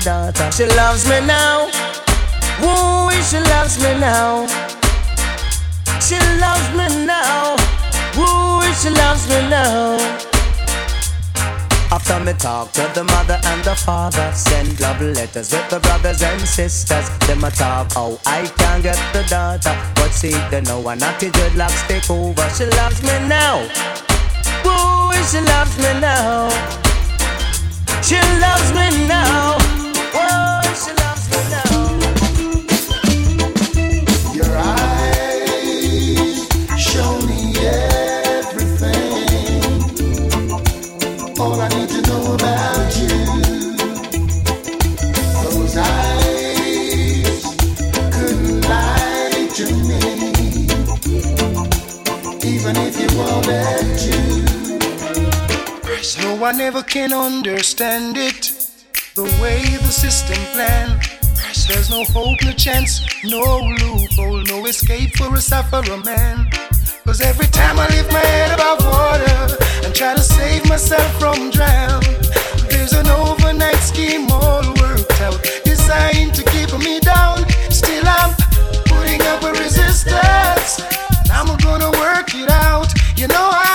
daughter. 0.00 0.50
She 0.52 0.66
loves 0.76 1.08
me 1.08 1.20
now. 1.26 1.66
Woo, 2.60 3.10
she 3.22 3.38
loves 3.52 3.78
me 3.82 3.98
now. 3.98 4.46
She 6.00 6.18
loves 6.40 6.68
me 6.76 7.06
now. 7.06 7.56
Woo, 8.16 8.62
she 8.74 8.90
loves 8.90 9.28
me 9.28 9.48
now. 9.48 9.96
After 11.92 12.20
me 12.20 12.32
talk 12.34 12.72
to 12.72 12.88
the 12.94 13.04
mother 13.04 13.38
and 13.44 13.64
the 13.64 13.74
father, 13.74 14.30
send 14.32 14.78
love 14.80 15.00
letters 15.00 15.52
with 15.52 15.68
the 15.70 15.80
brothers 15.80 16.22
and 16.22 16.40
sisters. 16.40 17.08
Them 17.26 17.44
a 17.44 17.50
talk, 17.50 17.88
oh 17.96 18.20
I 18.26 18.46
can't 18.58 18.82
get 18.82 18.98
the 19.12 19.24
daughter, 19.28 19.76
but 19.96 20.10
see 20.12 20.36
they 20.50 20.60
know 20.60 20.78
I'm 20.88 20.98
not 20.98 21.20
naughty 21.20 21.30
dreadlocks 21.30 21.86
take 21.88 22.08
over. 22.08 22.48
She 22.50 22.64
loves 22.78 23.02
me 23.02 23.28
now. 23.28 23.58
Woo, 24.64 25.12
she 25.30 25.40
loves 25.40 25.76
me 25.78 26.00
now. 26.00 26.48
She 28.02 28.16
loves 28.40 28.72
me 28.72 29.08
now. 29.08 29.59
I 41.62 41.68
need 41.68 41.88
to 41.90 42.00
know 42.08 42.34
about 42.34 42.96
you. 42.96 43.08
Those 45.42 45.76
eyes 45.76 47.42
couldn't 48.14 48.60
lie 48.62 49.48
to 49.56 49.64
me, 49.88 50.00
even 52.48 52.76
if 52.76 52.94
you 52.98 53.08
wanted 53.18 53.86
to. 53.98 54.16
No 56.22 56.34
one 56.36 56.60
ever 56.60 56.82
can 56.82 57.12
understand 57.12 58.16
it. 58.16 58.59
The 59.20 59.42
way 59.42 59.60
the 59.76 59.92
system 59.92 60.42
planned. 60.54 60.98
There's 61.68 61.90
no 61.90 62.04
hope, 62.04 62.42
no 62.42 62.52
chance, 62.52 63.04
no 63.22 63.42
loophole, 63.82 64.42
no 64.44 64.64
escape 64.64 65.14
for 65.18 65.34
a 65.34 65.40
sufferer 65.42 65.98
man. 65.98 66.48
Cause 67.04 67.20
every 67.20 67.48
time 67.48 67.78
I 67.78 67.86
lift 67.88 68.10
my 68.10 68.18
head 68.18 68.54
above 68.54 68.82
water 68.82 69.56
and 69.84 69.94
try 69.94 70.14
to 70.14 70.22
save 70.22 70.66
myself 70.70 71.04
from 71.20 71.50
drown, 71.50 72.00
there's 72.70 72.94
an 72.94 73.08
overnight 73.08 73.82
scheme 73.84 74.26
all 74.30 74.64
worked 74.80 75.20
out, 75.20 75.38
designed 75.66 76.32
to 76.36 76.42
keep 76.44 76.72
me 76.78 76.98
down. 77.00 77.44
Still, 77.68 78.04
I'm 78.06 78.34
putting 78.86 79.20
up 79.28 79.42
a 79.42 79.52
resistance. 79.52 80.80
I'm 81.30 81.58
gonna 81.58 81.90
work 82.00 82.34
it 82.34 82.48
out. 82.48 82.88
You 83.18 83.28
know, 83.28 83.50
I'm 83.52 83.69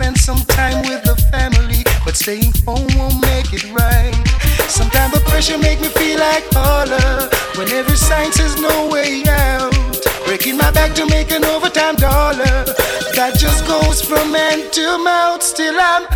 spend 0.00 0.18
some 0.18 0.42
time 0.56 0.80
with 0.88 1.02
the 1.04 1.14
family, 1.30 1.84
but 2.06 2.16
staying 2.16 2.54
home 2.64 2.88
won't 2.96 3.20
make 3.20 3.52
it 3.52 3.64
right. 3.70 4.14
Sometimes 4.66 5.12
the 5.12 5.20
pressure 5.28 5.58
make 5.58 5.78
me 5.78 5.88
feel 5.88 6.18
like 6.18 6.44
holler 6.52 7.28
when 7.56 7.68
every 7.68 7.96
sign 7.96 8.32
says 8.32 8.58
no 8.58 8.88
way 8.88 9.22
out. 9.28 9.74
Breaking 10.24 10.56
my 10.56 10.70
back 10.70 10.94
to 10.94 11.04
make 11.06 11.30
an 11.32 11.44
overtime 11.44 11.96
dollar. 11.96 12.64
That 13.16 13.36
just 13.36 13.66
goes 13.66 14.00
from 14.00 14.32
hand 14.32 14.72
to 14.72 14.96
mouth. 15.04 15.42
Still, 15.42 15.76
I'm 15.78 16.06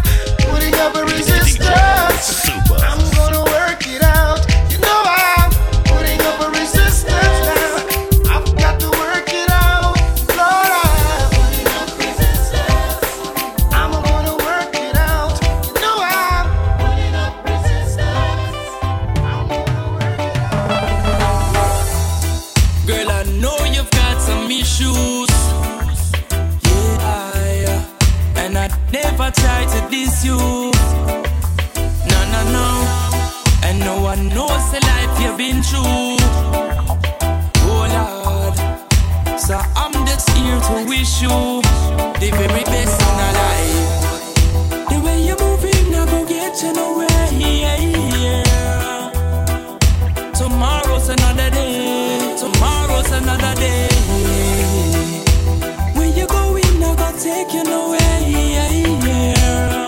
putting 0.48 0.74
up 0.80 0.94
a 0.96 1.04
resistance. 1.04 2.48
I'm 2.88 3.00
gonna 3.12 3.43
wish 41.14 41.22
you 41.22 41.62
the 42.20 42.30
very 42.36 42.64
best 42.64 43.00
in 43.00 43.06
our 43.08 43.32
life. 43.32 44.88
The 44.88 45.00
way 45.04 45.22
you're 45.26 45.38
moving, 45.38 45.94
I 45.94 46.06
go 46.10 46.24
get 46.26 46.62
you 46.62 46.72
nowhere. 46.72 47.28
Yeah, 47.32 47.78
yeah. 48.16 49.10
Tomorrow's 50.32 51.08
another 51.08 51.50
day. 51.50 52.36
Tomorrow's 52.38 53.10
another 53.12 53.54
day. 53.60 53.88
Where 55.94 56.08
you 56.18 56.26
going? 56.26 56.82
I 56.82 56.94
gotta 56.96 57.20
take 57.20 57.52
you 57.52 57.64
nowhere. 57.64 58.20
Yeah, 58.26 58.70
yeah. 59.04 59.86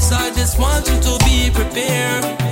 So 0.00 0.16
I 0.16 0.30
just 0.34 0.58
want 0.58 0.88
you 0.88 1.00
to 1.00 1.18
be 1.24 1.50
prepared. 1.50 2.45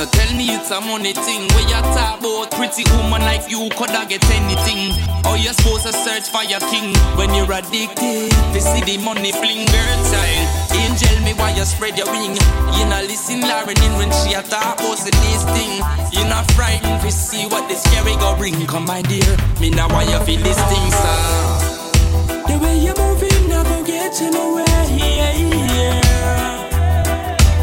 Now 0.00 0.08
tell 0.08 0.32
me 0.34 0.48
it's 0.48 0.70
a 0.70 0.80
money 0.80 1.12
thing. 1.12 1.44
Where 1.52 1.68
you 1.68 1.76
talk 1.92 2.24
about 2.24 2.50
pretty 2.56 2.88
woman 2.96 3.20
like 3.20 3.50
you 3.52 3.68
coulda 3.76 4.08
get 4.08 4.24
anything. 4.32 4.96
Or 5.28 5.36
you 5.36 5.52
supposed 5.52 5.84
to 5.84 5.92
search 5.92 6.32
for 6.32 6.40
your 6.42 6.64
king 6.72 6.96
when 7.20 7.34
you're 7.36 7.52
addicted. 7.52 8.32
To 8.32 8.60
see 8.64 8.80
the 8.80 8.96
money 9.04 9.30
fling 9.30 9.68
girl 9.68 9.98
child. 10.08 10.48
Angel 10.72 11.20
me 11.20 11.36
why 11.36 11.52
you 11.52 11.68
spread 11.68 11.98
your 11.98 12.08
wing. 12.08 12.32
You 12.32 12.88
not 12.88 13.04
listen 13.12 13.44
Lauren 13.44 13.76
in 13.76 13.92
when 14.00 14.08
she 14.24 14.32
a 14.32 14.40
talk 14.40 14.80
about 14.80 14.96
this 15.04 15.44
thing. 15.52 15.84
You 16.16 16.24
not 16.32 16.50
frightened 16.52 17.02
to 17.04 17.12
see 17.12 17.44
what 17.44 17.68
the 17.68 17.74
scary 17.76 18.16
go 18.16 18.34
bring. 18.38 18.56
Come 18.66 18.86
my 18.86 19.02
dear, 19.02 19.36
me 19.60 19.68
now 19.68 19.92
why 19.92 20.04
you 20.04 20.18
feel 20.24 20.40
this 20.40 20.56
thing, 20.72 20.90
sir. 20.96 21.12
Ah? 21.12 22.48
The 22.48 22.56
way 22.56 22.78
you 22.80 22.96
moving, 22.96 23.52
I 23.52 23.62
go 23.68 23.84
get 23.84 24.18
you 24.18 24.30
nowhere. 24.30 24.64
Yeah, 24.96 25.36
yeah. 25.68 26.08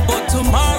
But 0.05 0.29
tomorrow's 0.29 0.76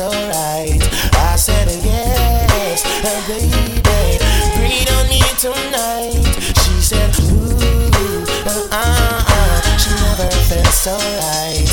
alright. 0.00 0.82
I 1.14 1.36
said 1.36 1.68
a 1.68 1.76
yes, 1.84 2.84
a 3.04 3.14
baby. 3.28 4.18
Breathe 4.56 4.90
on 4.96 5.08
me 5.08 5.20
tonight. 5.38 6.24
She 6.60 6.74
said, 6.80 7.14
ooh, 7.20 8.24
uh, 8.46 8.68
uh, 8.72 9.24
uh. 9.28 9.76
She 9.78 9.90
never 10.02 10.30
felt 10.48 10.66
so 10.66 10.96
right. 10.96 11.69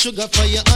sugar 0.00 0.26
for 0.28 0.46
you. 0.46 0.69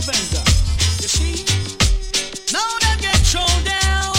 You 0.00 1.08
see? 1.08 1.44
Now 2.52 2.78
get 3.00 3.16
thrown 3.18 3.64
down. 3.64 4.14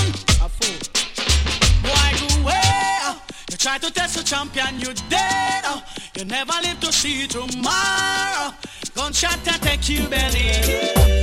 Boy, 1.81 2.43
go. 2.43 3.17
You 3.49 3.57
try 3.57 3.79
to 3.79 3.91
test 3.91 4.19
a 4.19 4.23
champion, 4.23 4.79
you 4.79 4.93
dead. 5.09 5.65
You 6.15 6.25
never 6.25 6.53
live 6.61 6.79
to 6.81 6.91
see 6.91 7.25
tomorrow. 7.25 8.53
Gunshot 8.93 9.41
attack 9.47 9.89
you 9.89 10.07
belly. 10.07 11.20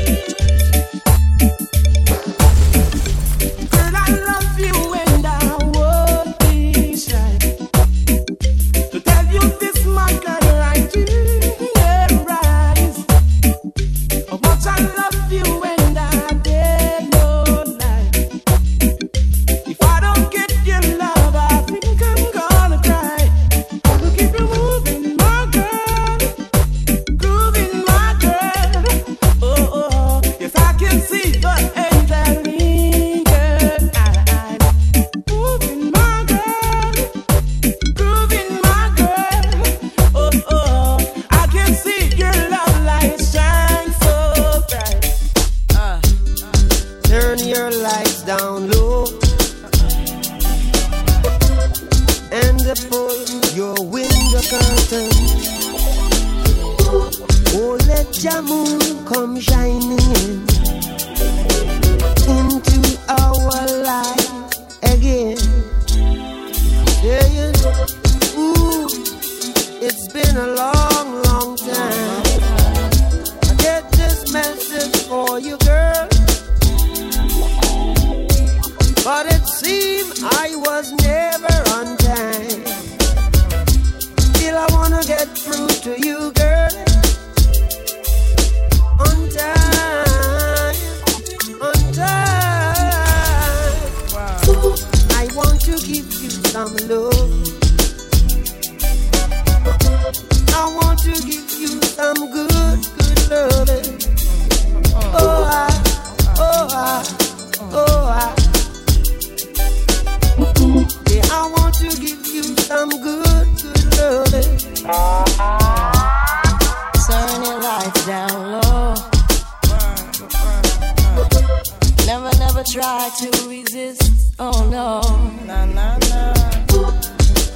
you 123.34 123.50
resist. 123.50 124.34
Oh 124.38 124.68
no. 124.70 125.00
Nah, 125.46 125.64
nah, 125.64 125.98
nah. 126.10 126.34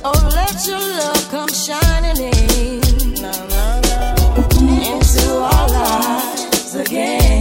Oh, 0.05 0.31
let 0.35 0.67
your 0.67 0.79
love 0.79 1.29
come 1.31 1.49
shining 1.49 2.19
in. 2.19 2.81
Nah, 3.23 3.31
nah, 3.53 3.81
nah. 3.81 4.91
Into 4.91 5.25
our 5.39 5.69
lives 5.69 6.75
again. 6.75 7.32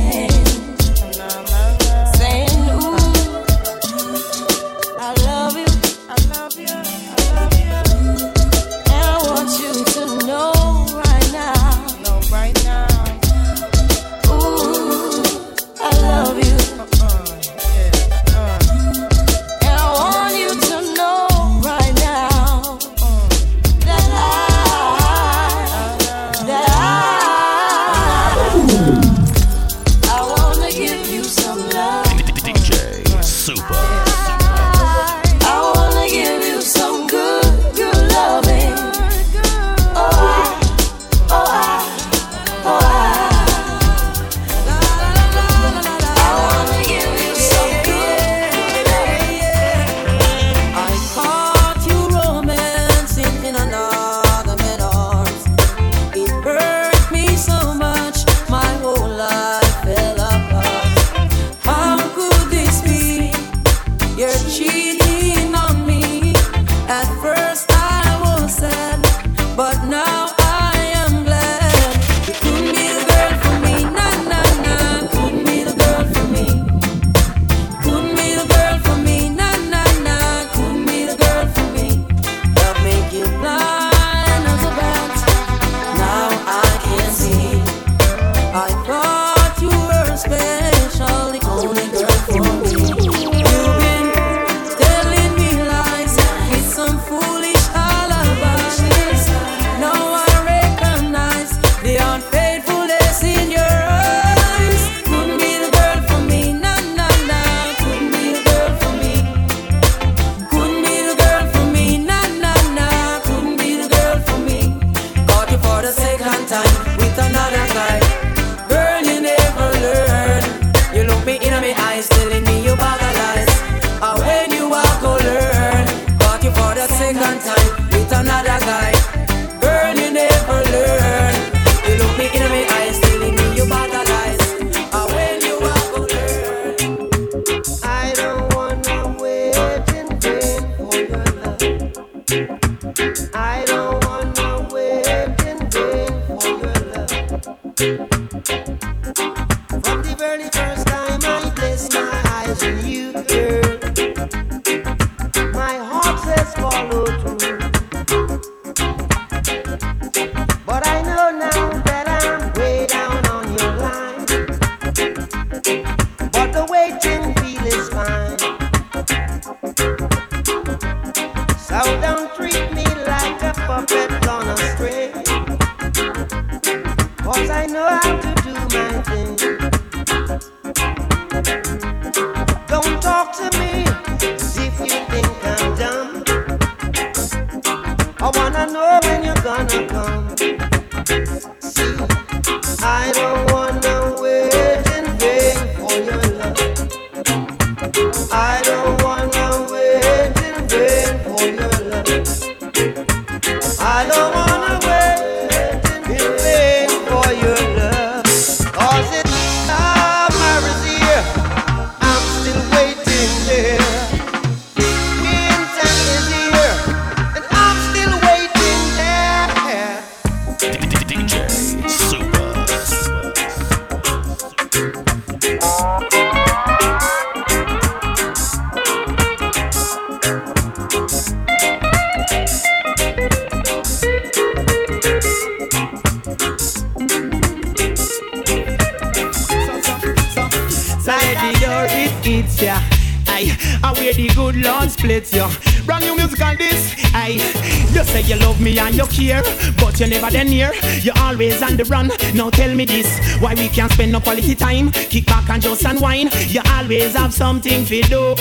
You 256.47 256.61
always 256.65 257.15
have 257.15 257.33
something 257.33 257.85
to 257.85 258.01
do. 258.01 258.35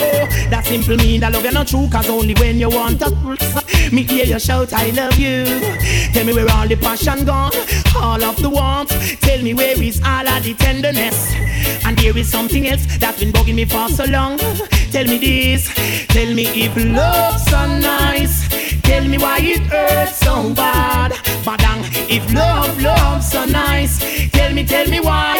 That 0.50 0.64
simple 0.66 0.96
mean 0.96 1.20
that 1.20 1.32
love 1.32 1.44
you 1.44 1.52
not 1.52 1.68
true, 1.68 1.88
cause 1.88 2.08
only 2.08 2.34
when 2.34 2.58
you 2.58 2.68
want 2.68 3.00
to. 3.00 3.10
Me 3.92 4.02
hear 4.02 4.24
you 4.24 4.38
shout, 4.38 4.72
I 4.72 4.90
love 4.90 5.18
you. 5.18 5.44
Tell 6.12 6.24
me 6.24 6.32
where 6.32 6.50
all 6.50 6.68
the 6.68 6.76
passion 6.76 7.24
gone, 7.24 7.52
all 7.96 8.22
of 8.22 8.36
the 8.42 8.50
warmth. 8.50 9.20
Tell 9.20 9.42
me 9.42 9.54
where 9.54 9.80
is 9.82 10.00
all 10.04 10.28
of 10.28 10.42
the 10.42 10.54
tenderness. 10.54 11.34
And 11.84 11.96
there 11.98 12.16
is 12.16 12.28
something 12.28 12.68
else 12.68 12.84
that's 12.98 13.20
been 13.20 13.32
bugging 13.32 13.54
me 13.54 13.64
for 13.64 13.88
so 13.88 14.04
long. 14.04 14.38
Tell 14.90 15.06
me 15.06 15.18
this, 15.18 15.72
tell 16.08 16.34
me 16.34 16.46
if 16.48 16.76
love's 16.76 17.44
so 17.46 17.66
nice. 17.78 18.48
Tell 18.82 19.06
me 19.06 19.18
why 19.18 19.38
it 19.40 19.60
hurts 19.60 20.18
so 20.18 20.52
bad. 20.52 21.12
Badang, 21.44 21.84
if 22.10 22.32
love, 22.34 22.80
love's 22.82 23.30
so 23.30 23.44
nice. 23.44 23.98
Tell 24.30 24.52
me, 24.52 24.64
tell 24.66 24.88
me 24.88 25.00
why 25.00 25.36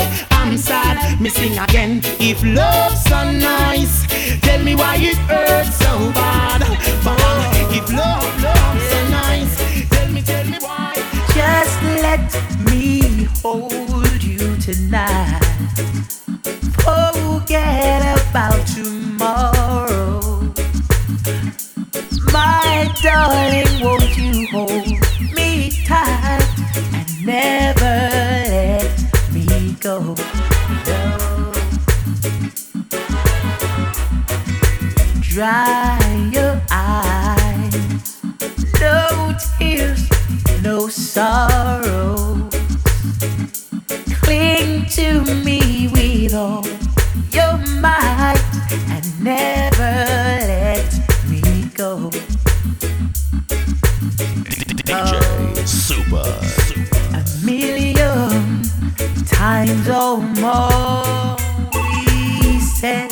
I'm 0.51 0.59
sad. 0.59 1.21
Me 1.21 1.29
sing 1.29 1.57
again. 1.57 2.01
If 2.19 2.43
love's 2.43 3.05
so 3.05 3.31
nice, 3.31 4.05
tell 4.41 4.61
me 4.65 4.75
why 4.75 4.97
it 4.99 5.17
hurts 5.31 5.77
so 5.77 6.11
bad. 6.11 6.63
Badang, 7.05 7.77
if 7.79 7.87
love, 7.93 8.27
love's 8.43 8.85
so 8.91 9.01
nice. 9.11 9.89
Tell 9.91 10.11
me, 10.11 10.23
tell 10.23 10.45
me 10.47 10.59
why. 10.59 10.95
Just 11.39 11.81
let 12.03 12.21
me 12.65 13.29
hold 13.43 14.21
you 14.25 14.57
tonight. 14.57 15.39
Forget 16.83 18.03
about 18.29 18.67
tomorrow. 18.67 20.21
My 22.33 22.93
darling, 23.01 23.71
won't 23.85 24.19
you 24.19 24.49
hold 24.49 24.99
me 25.33 25.71
tight 25.87 26.43
and 26.93 27.25
never 27.25 28.00
Dry 35.41 36.29
your 36.31 36.61
eyes, 36.71 38.23
no 38.79 39.35
tears, 39.59 40.07
no 40.63 40.87
sorrow. 40.89 42.47
Cling 44.21 44.85
to 44.91 45.25
me 45.43 45.89
with 45.95 46.35
all 46.35 46.67
your 47.33 47.57
might 47.81 48.39
and 48.91 49.25
never 49.25 49.95
let 50.45 50.93
me 51.27 51.65
go. 51.75 52.11
DJ 54.85 55.67
Super. 55.67 56.37
A 57.17 57.25
million 57.47 58.63
times 59.25 59.89
or 59.89 60.19
more, 60.45 61.39
we 61.73 62.61
said 62.61 63.11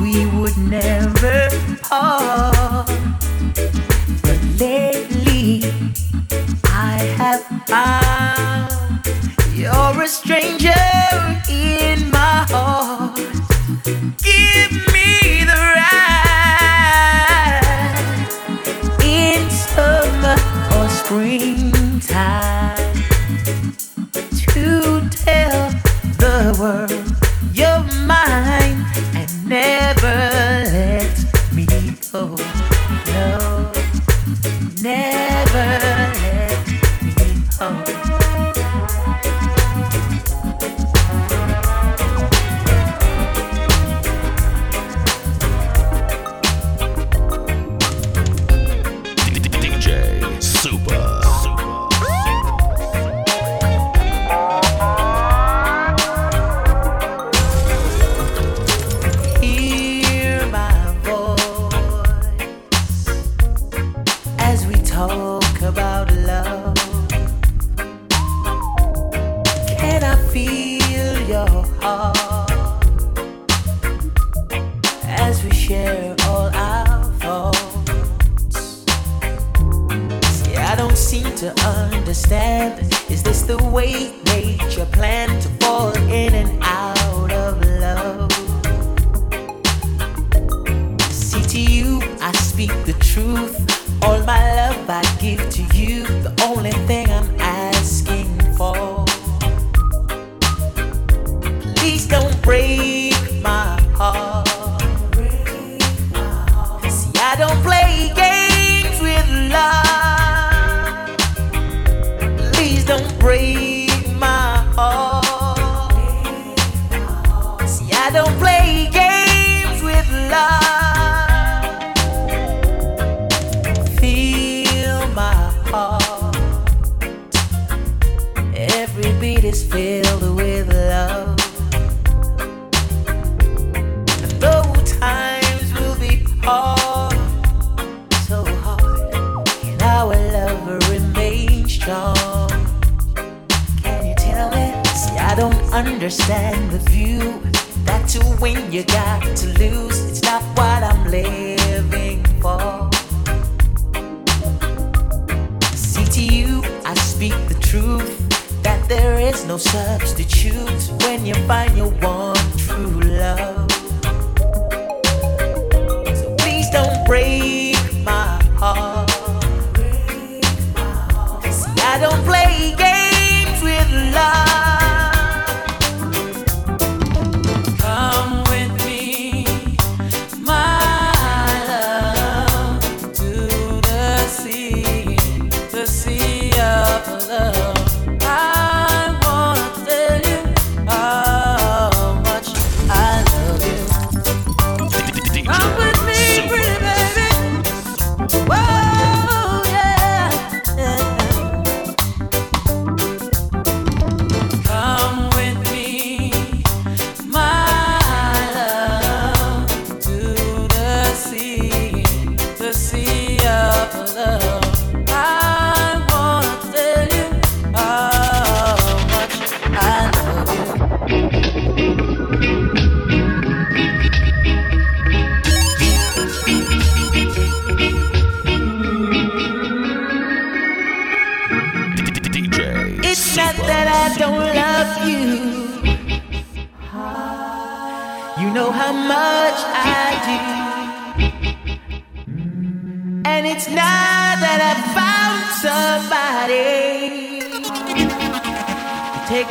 we 0.00 0.24
would 0.26 0.56
never 0.56 1.13
part. 2.00 2.53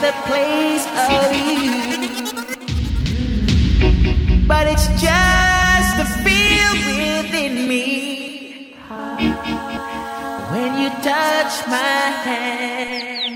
The 0.03 0.11
place 0.27 0.85
of 1.07 1.31
you. 1.47 1.75
But 4.45 4.67
it's 4.67 4.87
just 5.01 5.89
the 6.01 6.07
feel 6.23 6.73
within 6.91 7.53
me 7.69 8.75
when 10.51 10.71
you 10.81 10.89
touch 11.11 11.53
my 11.67 12.01
hand. 12.27 13.35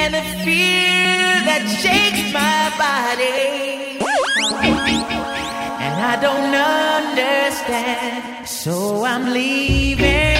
And 0.00 0.10
the 0.18 0.24
fear 0.42 1.30
that 1.48 1.62
shakes 1.82 2.24
my 2.42 2.62
body. 2.84 4.02
And 5.84 5.94
I 6.12 6.14
don't 6.26 6.54
understand, 6.98 8.48
so 8.48 9.04
I'm 9.04 9.32
leaving. 9.32 10.33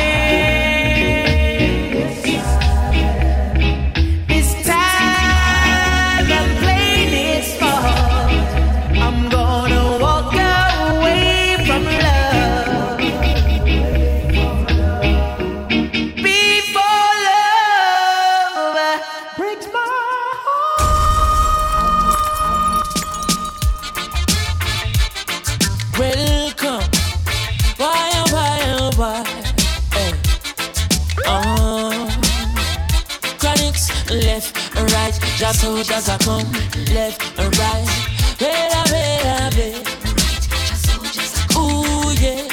Just 35.44 35.60
so 35.60 35.82
does 35.82 36.08
I 36.08 36.16
come. 36.16 36.50
Left 36.94 37.20
and 37.38 37.54
right. 37.58 37.84
Ooh, 41.54 42.12
yeah. 42.18 42.48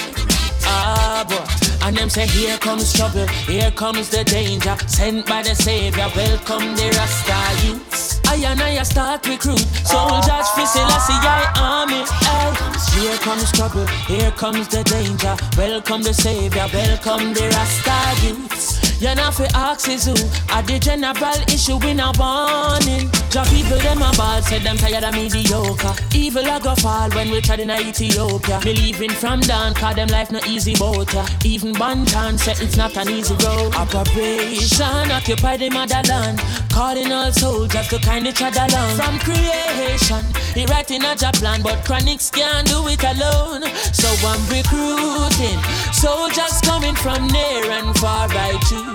Ah, 0.66 1.24
boy. 1.24 1.88
And 1.88 1.96
them 1.96 2.10
say, 2.10 2.28
here 2.28 2.58
comes 2.58 2.92
trouble, 2.92 3.26
here 3.48 3.72
comes 3.72 4.10
the 4.10 4.26
danger. 4.26 4.76
Sent 4.88 5.26
by 5.26 5.42
the 5.42 5.56
Savior, 5.56 6.10
welcome 6.18 6.76
the 6.76 6.92
Rasta 6.98 7.66
youths. 7.66 8.20
I 8.28 8.36
and 8.36 8.62
I 8.62 8.84
start 8.84 9.26
recruit 9.26 9.66
soldiers 9.88 10.50
for 10.50 10.66
Selassie 10.66 11.14
I 11.24 11.48
army. 11.56 12.04
Hey. 12.28 13.00
Here 13.00 13.18
comes 13.20 13.50
trouble, 13.54 13.88
here 14.06 14.32
comes 14.32 14.68
the 14.68 14.84
danger. 14.84 15.38
Welcome 15.56 16.04
the 16.04 16.14
Savior, 16.14 16.68
welcome 16.74 17.34
the 17.34 17.48
Rasta 17.56 18.28
youths. 18.28 18.71
You're 19.02 19.16
not 19.16 19.34
for 19.34 19.48
axes 19.56 20.06
who 20.06 20.14
are 20.54 20.62
the 20.62 20.78
general 20.78 21.42
issue 21.50 21.82
in 21.90 22.00
a 22.00 22.14
warning. 22.22 23.10
Jah 23.32 23.44
people 23.50 23.80
them 23.80 23.98
a 23.98 24.14
ball, 24.16 24.44
said 24.44 24.62
them 24.62 24.78
tired 24.78 25.04
of 25.04 25.16
mediocre. 25.16 25.96
Evil 26.14 26.46
a 26.46 26.60
go 26.62 26.76
fall 26.76 27.10
when 27.10 27.32
we 27.32 27.42
tried 27.42 27.62
in 27.62 27.72
Ethiopia. 27.72 28.62
Me 28.64 28.76
leaving 28.76 29.10
from 29.10 29.40
down, 29.40 29.74
cause 29.74 29.96
them 29.96 30.08
life 30.10 30.30
no 30.32 30.40
easy 30.46 30.76
boat 30.76 31.12
ya. 31.16 31.26
Even 31.44 31.74
Banton 31.74 32.38
said 32.38 32.62
it's 32.62 32.78
not 32.78 32.96
an 32.96 33.10
easy 33.10 33.34
road. 33.44 33.74
Operation 33.74 35.10
occupy 35.10 35.58
the 35.58 35.72
motherland, 35.72 36.38
calling 36.70 37.12
all 37.12 37.32
soldiers 37.32 37.88
to 37.88 37.98
kind 37.98 38.28
each 38.28 38.44
other 38.44 38.68
along. 38.70 38.96
From 38.98 39.18
creation, 39.18 40.22
he 40.54 40.68
writing 40.68 41.04
a 41.04 41.16
job 41.16 41.34
plan, 41.42 41.64
but 41.64 41.84
Chronixx 41.86 42.32
can't 42.32 42.68
do 42.68 42.88
it 42.88 43.04
alone. 43.04 43.64
So 43.98 44.08
I'm 44.30 44.42
recruiting 44.46 45.58
soldiers 45.92 46.62
coming 46.62 46.94
from 46.94 47.26
near 47.30 47.66
and 47.72 47.98
far. 47.98 48.30
I 48.30 48.60
choose 48.70 48.91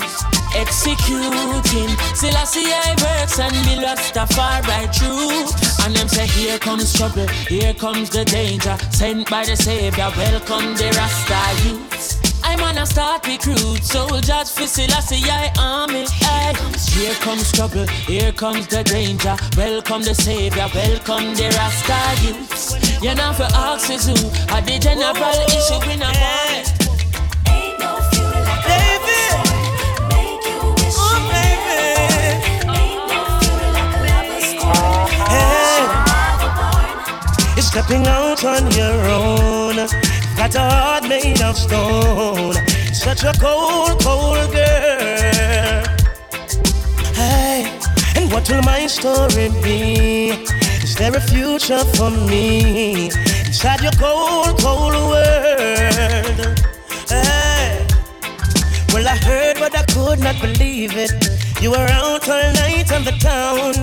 executing. 0.57 1.93
Selassie 2.15 2.37
I 2.37 2.45
see 2.45 2.73
I 2.73 2.91
works 3.05 3.39
and 3.39 3.53
be 3.67 3.77
lost 3.77 4.17
a 4.17 4.27
far 4.27 4.63
right 4.63 4.91
through. 4.95 5.53
And 5.85 5.95
them 5.95 6.09
say, 6.09 6.27
Here 6.27 6.59
comes 6.59 6.93
trouble, 6.93 7.29
here 7.49 7.75
comes 7.75 8.11
the 8.11 8.25
danger. 8.25 8.77
Sent 8.91 9.29
by 9.31 9.45
the 9.45 9.57
Savior, 9.57 10.11
welcome 10.17 10.75
the 10.75 10.89
Rasta 10.97 11.69
youths. 11.69 12.27
I'm 12.43 12.63
on 12.63 12.79
a 12.79 12.87
start 12.87 13.27
recruit 13.27 13.83
soldiers 13.83 14.51
for 14.51 14.67
Selassie 14.67 15.29
I 15.29 15.53
army. 15.59 16.07
Hey. 16.25 16.55
Here 16.97 17.15
comes 17.15 17.53
trouble, 17.53 17.87
here 18.07 18.33
comes 18.33 18.67
the 18.69 18.83
danger. 18.85 19.37
Welcome 19.57 20.03
the 20.03 20.15
Savior, 20.15 20.69
welcome 20.75 21.35
the 21.35 21.49
Rasta 21.57 22.01
youths. 22.25 23.03
You're 23.03 23.15
not 23.15 23.37
for 23.37 23.45
who 23.45 24.17
are 24.55 24.63
the 24.63 24.79
general 24.81 25.17
issue 25.53 25.91
in 25.91 26.03
a 26.03 26.07
war. 26.07 26.76
Stepping 37.77 38.07
out 38.07 38.43
on 38.43 38.70
your 38.70 38.99
own. 39.07 39.77
Got 40.35 40.55
a 40.55 40.61
heart 40.61 41.09
made 41.11 41.43
of 41.43 41.59
stone. 41.59 42.55
Such 42.95 43.22
a 43.22 43.35
cold, 43.39 44.01
cold 44.01 44.51
girl. 44.51 45.85
Hey, 47.12 47.79
and 48.16 48.33
what 48.33 48.49
will 48.49 48.62
my 48.62 48.87
story 48.87 49.51
be? 49.62 50.31
Is 50.87 50.95
there 50.95 51.14
a 51.14 51.20
future 51.20 51.85
for 51.97 52.11
me 52.11 53.11
inside 53.45 53.83
your 53.83 53.97
cold, 54.01 54.59
cold 54.59 54.95
world? 55.11 56.59
Hey, 57.11 57.87
well 58.95 59.07
I 59.07 59.18
heard, 59.29 59.59
but 59.59 59.77
I 59.77 59.85
could 59.93 60.20
not 60.20 60.41
believe 60.41 60.97
it. 60.97 61.12
You 61.61 61.72
were 61.72 61.89
out 61.91 62.27
all 62.27 62.53
night 62.55 62.91
on 62.91 63.05
the 63.05 63.16
town. 63.20 63.74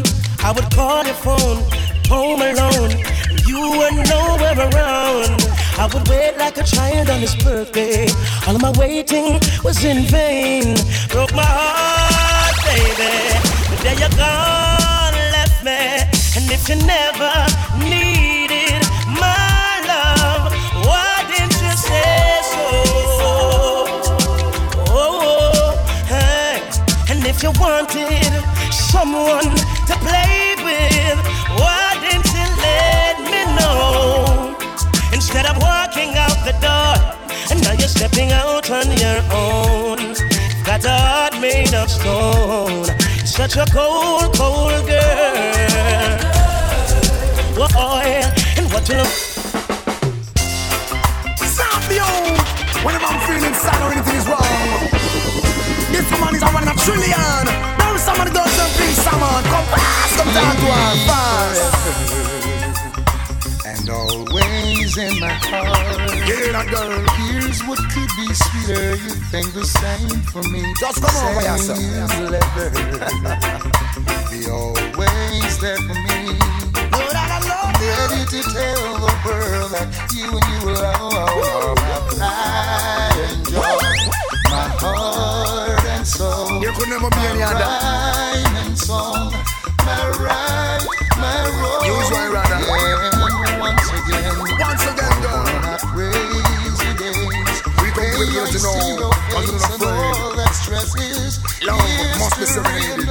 I 0.44 0.52
would 0.52 0.70
call 0.74 1.06
your 1.06 1.20
phone, 1.26 1.62
home 2.10 2.42
alone. 2.42 3.23
You 3.54 3.70
were 3.70 3.92
nowhere 4.10 4.58
around. 4.58 5.38
I 5.78 5.88
would 5.94 6.08
wait 6.10 6.40
like 6.40 6.58
a 6.58 6.64
child 6.64 7.08
on 7.12 7.20
his 7.20 7.36
birthday. 7.36 8.08
All 8.48 8.56
of 8.56 8.62
my 8.64 8.72
waiting 8.80 9.40
was 9.64 9.86
in 9.86 10.06
vain. 10.06 10.74
Broke 11.10 11.36
my 11.36 11.46
heart, 11.46 12.58
baby. 12.66 13.14
But 13.70 13.80
there 13.86 14.00
you 14.02 14.10
gone, 14.18 15.14
left 15.38 15.64
me. 15.64 16.02
And 16.36 16.50
if 16.50 16.68
you 16.68 16.78
never 16.98 17.34
needed 17.78 18.82
my 19.22 19.70
love, 19.86 20.50
why 20.88 21.22
didn't 21.30 21.54
you 21.62 21.76
say 21.78 22.42
so? 22.54 22.66
Oh, 24.98 25.78
hey. 26.10 26.58
And 27.12 27.24
if 27.24 27.44
you 27.44 27.52
wanted 27.62 28.34
someone 28.74 29.54
to 29.86 29.96
play 30.02 30.23
walking 36.04 36.18
out 36.18 36.38
the 36.46 36.52
door, 36.60 36.96
and 37.52 37.62
now 37.64 37.74
you're 37.74 37.88
stepping 37.88 38.32
out 38.32 38.70
on 38.70 38.86
your 38.98 39.22
own. 39.32 39.98
Got 40.64 40.86
a 40.86 40.90
heart 40.90 41.40
made 41.42 41.74
of 41.74 41.90
stone. 41.90 42.86
Such 43.26 43.58
a 43.58 43.66
cold, 43.72 44.36
cold 44.36 44.86
girl. 44.88 46.20
Whoa, 47.56 48.02
and 48.58 48.68
what 48.72 48.90
you 48.90 49.04
Zambio! 51.56 52.08
Whenever 52.84 53.06
I'm 53.06 53.20
feeling 53.28 53.54
sad 53.54 53.82
or 53.82 53.92
anything 53.92 54.16
is 54.16 54.28
wrong, 54.28 54.90
this 55.92 56.06
woman 56.12 56.36
is 56.36 56.42
a 56.44 56.48
one 56.48 56.64
in 56.64 56.70
a 56.70 56.76
trillion. 56.76 57.46
Now 57.80 57.98
somebody 57.98 58.32
does 58.32 58.52
something, 58.52 58.94
someone 59.08 59.44
come 59.44 59.66
fast, 59.72 60.18
come 60.18 60.34
down 60.34 60.56
to 60.56 60.68
our 60.82 60.96
fast. 61.08 62.04
and 63.66 63.90
always 63.90 64.53
in 64.98 65.20
my 65.20 65.30
heart. 65.30 66.14
Yeah, 66.28 66.54
that 66.54 66.68
girl. 66.70 66.94
Here's 67.18 67.62
what 67.66 67.80
could 67.94 68.10
be 68.18 68.28
sweeter. 68.34 68.96
You 68.96 69.14
think 69.34 69.54
the 69.54 69.66
same 69.66 70.22
for 70.30 70.44
me. 70.44 70.62
Just 70.80 71.02
come 71.02 71.16
over 71.28 71.42
here, 71.42 71.58
sir. 71.58 71.76
Same 71.76 72.30
letter. 72.30 72.70
Be 74.30 74.50
always 74.52 75.54
there 75.60 75.78
for 75.78 75.98
me. 75.98 76.38
Lord, 76.94 77.16
I 77.18 77.42
love 77.42 77.74
I'm 77.74 77.82
ready 77.82 78.22
to 78.30 78.40
tell 78.54 78.84
the 79.02 79.14
world 79.26 79.72
that 79.74 79.88
you 80.14 80.30
and 80.30 80.46
you 80.54 80.62
alone 80.78 81.18
are 81.18 81.76
my 82.22 83.10
joy, 83.50 83.90
my 84.54 84.68
heart 84.78 85.86
and 85.90 86.06
soul. 86.06 86.62
You 86.62 86.72
could 86.74 86.90
never 86.90 87.10
be 87.10 87.18
any 87.34 87.40
my 87.40 87.50
other. 87.50 87.66
rhyme 87.66 88.56
and 88.68 88.78
song, 88.78 89.32
my 89.86 90.06
ride, 90.22 90.86
my 91.18 91.38
roll. 91.62 91.82
Use 91.82 92.10
my 92.12 92.26
radar. 92.30 92.62
Yeah, 92.62 93.13
again. 94.14 94.38
Once 94.60 94.84
again, 94.84 95.16
girl. 95.22 95.44
Not 95.62 95.82
crazy 95.92 96.92
days. 96.98 97.58
We 97.82 97.88
go 97.92 98.04
with 98.20 98.30
you, 98.34 98.44
you 98.88 99.00
know. 99.00 99.12
Cause 99.32 99.48
you're 99.50 99.58
afraid. 99.58 100.16
All 100.22 100.36
that 100.36 100.54
stress 100.54 100.96
is. 100.96 101.40
Love 101.64 101.80
must 102.20 102.38
be 102.40 102.46
serenaded. 102.46 103.10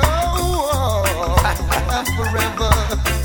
I'm 1.92 2.06
forever 2.16 2.72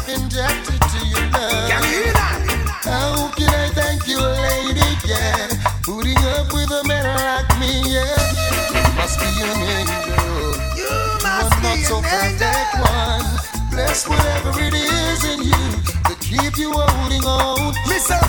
indebted 0.07 0.81
to 0.81 0.99
your 1.07 1.25
love. 1.31 1.69
Can 1.69 1.83
you 1.83 1.89
hear 2.03 2.13
that? 2.13 2.39
How 2.83 3.31
can 3.35 3.49
I 3.49 3.69
thank 3.73 4.07
you, 4.07 4.19
lady? 4.19 4.87
Yeah. 5.05 5.47
Putting 5.83 6.17
up 6.35 6.51
with 6.53 6.71
a 6.71 6.83
man 6.87 7.05
like 7.05 7.49
me, 7.59 7.81
yeah. 7.95 8.15
You 8.73 8.83
must 8.95 9.19
be 9.19 9.29
an 9.43 9.61
angel. 9.75 10.55
You 10.75 10.89
must 11.23 11.53
I'm 11.53 11.61
be 11.61 11.67
not 11.67 11.77
an 11.77 11.83
so 11.85 11.97
angel. 12.03 12.83
one. 12.83 13.25
Bless 13.71 14.07
whatever 14.07 14.51
it 14.61 14.73
is 14.73 15.23
in 15.25 15.43
you 15.43 15.96
keep 16.27 16.57
you 16.57 16.71
holding 16.75 17.23
on. 17.23 17.71
Me 17.87 17.97
say, 17.99 18.19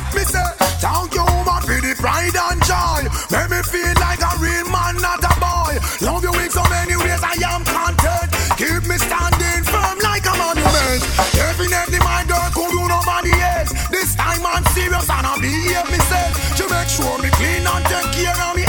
thank 0.79 1.15
you 1.15 1.25
woman 1.27 1.61
for 1.67 1.81
the 1.83 1.95
pride 1.99 2.35
and 2.35 2.61
joy. 2.63 3.03
Make 3.35 3.51
me 3.51 3.61
feel 3.67 3.95
like 3.99 4.23
a 4.23 4.33
real 4.39 4.67
man, 4.71 4.95
not 5.03 5.23
a 5.23 5.35
boy. 5.43 5.75
Love 6.07 6.23
you 6.23 6.33
in 6.39 6.51
so 6.51 6.63
many 6.71 6.95
ways, 6.95 7.23
I 7.23 7.35
am 7.43 7.67
content. 7.67 8.31
Keep 8.55 8.87
me 8.87 8.97
standing 9.03 9.63
firm 9.67 9.99
like 10.07 10.27
a 10.31 10.35
monument. 10.39 11.03
Definitely 11.35 11.99
my 11.99 12.23
girl 12.31 12.49
could 12.55 12.71
do 12.71 12.83
nobody 12.87 13.35
else. 13.35 13.75
This 13.91 14.15
time 14.15 14.47
I'm 14.47 14.65
serious 14.75 15.11
and 15.11 15.27
I 15.27 15.35
behave 15.43 15.89
me 15.91 15.99
self. 16.07 16.33
To 16.63 16.65
make 16.71 16.89
sure 16.89 17.19
me 17.19 17.31
clean 17.35 17.67
and 17.67 17.85
take 17.91 18.11
care 18.15 18.39
of 18.47 18.55
me 18.55 18.65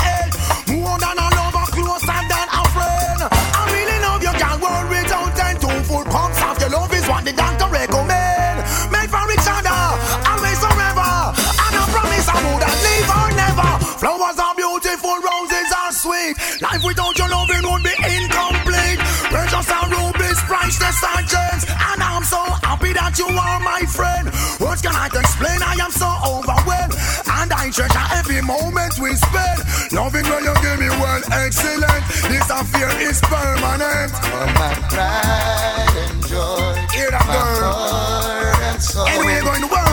priceless 20.90 21.70
and 21.70 22.02
I'm 22.02 22.24
so 22.24 22.42
happy 22.66 22.94
that 22.94 23.18
you 23.18 23.28
are 23.30 23.60
my 23.62 23.86
friend. 23.86 24.26
Words 24.60 24.82
cannot 24.82 25.14
explain, 25.14 25.62
I 25.62 25.78
am 25.78 25.92
so 25.92 26.10
overwhelmed. 26.26 26.96
And 27.30 27.54
I 27.54 27.70
treasure 27.70 28.08
every 28.18 28.42
moment 28.42 28.98
we 28.98 29.14
spend. 29.16 29.60
Loving 29.94 30.26
when 30.26 30.44
you 30.44 30.54
give 30.62 30.80
me 30.80 30.90
well, 30.98 31.22
excellent. 31.32 32.04
This 32.30 32.50
affair 32.50 32.90
is 33.02 33.22
permanent. 33.22 34.12
my 34.58 34.74
pride 34.90 35.96
and 36.10 36.18
joy. 36.26 36.74
Hear 36.94 37.12
that 37.12 37.26
my 37.28 37.34
girl. 37.34 37.74
heart 37.74 38.60
and 38.74 38.82
soul. 38.82 39.08
Anywhere 39.08 39.89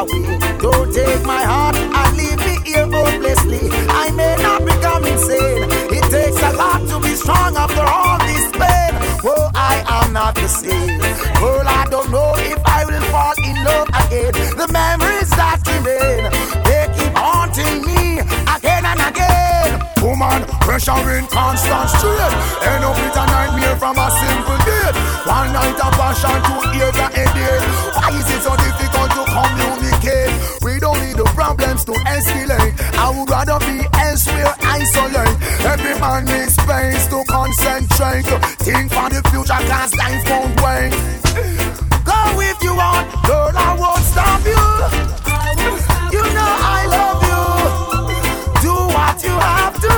away, 0.00 0.38
don't 0.58 0.92
take 0.92 1.22
my 1.24 1.42
heart 1.44 1.76
and 1.76 2.16
leave 2.16 2.40
me 2.40 2.54
here 2.64 2.88
hopelessly. 2.88 3.68
I 3.88 4.10
may 4.16 4.34
not 4.40 4.64
become 4.64 5.04
insane. 5.04 5.68
It 5.92 6.04
takes 6.08 6.40
a 6.42 6.52
lot 6.56 6.80
to 6.88 7.00
be 7.00 7.14
strong 7.14 7.56
after 7.56 7.84
all 7.84 8.18
this 8.24 8.48
pain. 8.56 8.92
Oh, 9.24 9.50
I 9.54 9.84
am 10.00 10.12
not 10.12 10.34
the 10.34 10.48
same. 10.48 11.00
Girl, 11.36 11.66
I 11.66 11.86
don't 11.90 12.10
know 12.10 12.32
if 12.38 12.60
I 12.64 12.84
will 12.88 13.04
fall 13.12 13.36
in 13.44 13.56
love 13.64 13.88
again. 14.02 14.32
The 14.56 14.68
memories 14.72 15.30
that 15.36 15.60
remain, 15.68 16.32
they 16.64 16.88
keep 16.96 17.12
haunting 17.12 17.84
me 17.84 18.24
again 18.56 18.84
and 18.88 19.00
again. 19.04 19.84
Woman, 20.00 20.48
pressure 20.64 20.96
in 21.12 21.26
constant 21.28 21.88
strain. 21.92 22.32
End 22.64 22.84
up 22.88 22.96
with 22.96 23.20
a 23.20 23.24
nightmare 23.28 23.76
from 23.76 24.00
a 24.00 24.08
simple 24.08 24.60
date. 24.64 24.96
One 25.28 25.52
night 25.52 25.76
of 25.76 25.92
passion 25.92 26.40
to 26.48 26.54
hear 26.72 26.90
the 26.92 27.06
Think 38.70 38.92
for 38.92 39.10
the 39.10 39.18
future, 39.34 39.58
cause 39.66 39.90
life 39.98 40.22
won't 40.30 40.54
wait. 40.62 40.94
Go 42.06 42.38
if 42.38 42.54
you 42.62 42.70
want, 42.70 43.10
girl, 43.26 43.50
I 43.50 43.74
won't 43.74 43.98
stop 44.06 44.46
you. 44.46 44.62
You 46.14 46.22
know 46.22 46.52
I 46.78 46.86
love 46.86 47.18
you. 47.26 47.42
Do 48.62 48.74
what 48.94 49.18
you 49.26 49.34
have 49.34 49.74
to. 49.74 49.90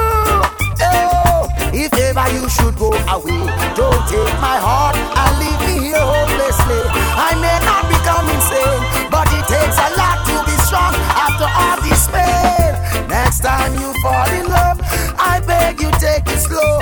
Oh, 0.88 1.52
if 1.76 1.92
ever 1.92 2.26
you 2.32 2.48
should 2.48 2.72
go 2.80 2.96
away, 3.12 3.44
don't 3.76 4.02
take 4.08 4.36
my 4.40 4.56
heart 4.56 4.96
and 4.96 5.32
leave 5.36 5.60
me 5.68 5.92
here 5.92 6.00
hopelessly. 6.00 6.80
I 7.12 7.36
may 7.44 7.58
not 7.68 7.84
become 7.92 8.24
insane, 8.24 8.80
but 9.12 9.28
it 9.36 9.44
takes 9.52 9.76
a 9.76 9.88
lot 10.00 10.24
to 10.32 10.36
be 10.48 10.56
strong 10.64 10.96
after 11.12 11.44
all 11.44 11.76
this 11.84 12.08
pain. 12.08 12.72
Next 13.04 13.44
time 13.44 13.74
you 13.76 13.92
fall 14.00 14.32
in 14.32 14.48
love, 14.48 14.80
I 15.20 15.44
beg 15.46 15.78
you 15.78 15.90
take 16.00 16.24
it 16.24 16.40
slow. 16.40 16.80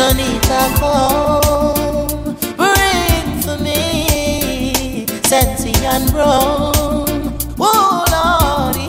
Sonita, 0.00 0.60
come, 0.80 2.32
bring 2.56 3.28
for 3.42 3.58
me 3.62 5.04
Sensi 5.24 5.72
and 5.84 6.08
rum. 6.14 7.36
Oh, 7.60 8.06
Lordy. 8.08 8.88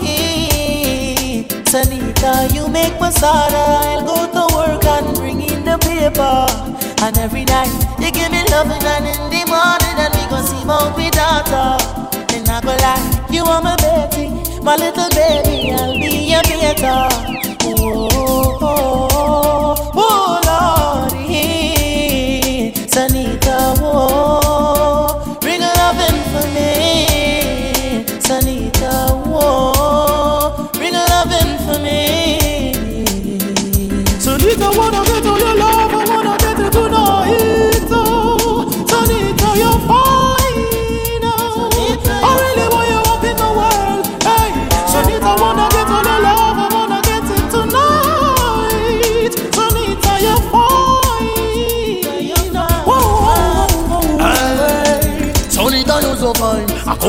Sonita, 1.67 2.31
you 2.55 2.63
make 2.69 2.97
masada. 3.01 3.63
I'll 3.91 4.05
go 4.05 4.15
to 4.31 4.43
work 4.55 4.85
and 4.85 5.13
bring 5.17 5.41
in 5.41 5.65
the 5.65 5.77
paper. 5.79 6.47
And 7.03 7.17
every 7.17 7.43
night 7.43 7.67
you 7.99 8.09
give 8.09 8.31
me 8.31 8.41
loving, 8.49 8.81
and 8.81 9.05
in 9.05 9.29
the 9.29 9.43
morning, 9.51 9.97
and 9.99 10.13
we 10.15 10.23
go 10.31 10.39
see 10.41 10.63
my 10.63 11.09
daughter. 11.11 11.77
And 12.33 12.47
I 12.47 12.61
go 12.61 12.71
like, 12.71 13.03
you 13.29 13.43
are 13.43 13.61
my 13.61 13.75
baby, 13.83 14.29
my 14.63 14.77
little 14.77 15.09
baby, 15.09 15.73
I'll 15.73 15.93
be 15.99 16.31
your. 16.31 16.41
Oh, 17.63 17.75
oh, 17.83 18.10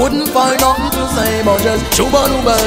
couldn't 0.03 0.27
find 0.35 0.59
nothing 0.59 0.91
to 0.91 1.07
same, 1.15 1.45
but 1.47 1.63
just 1.63 1.87
luba. 1.95 2.59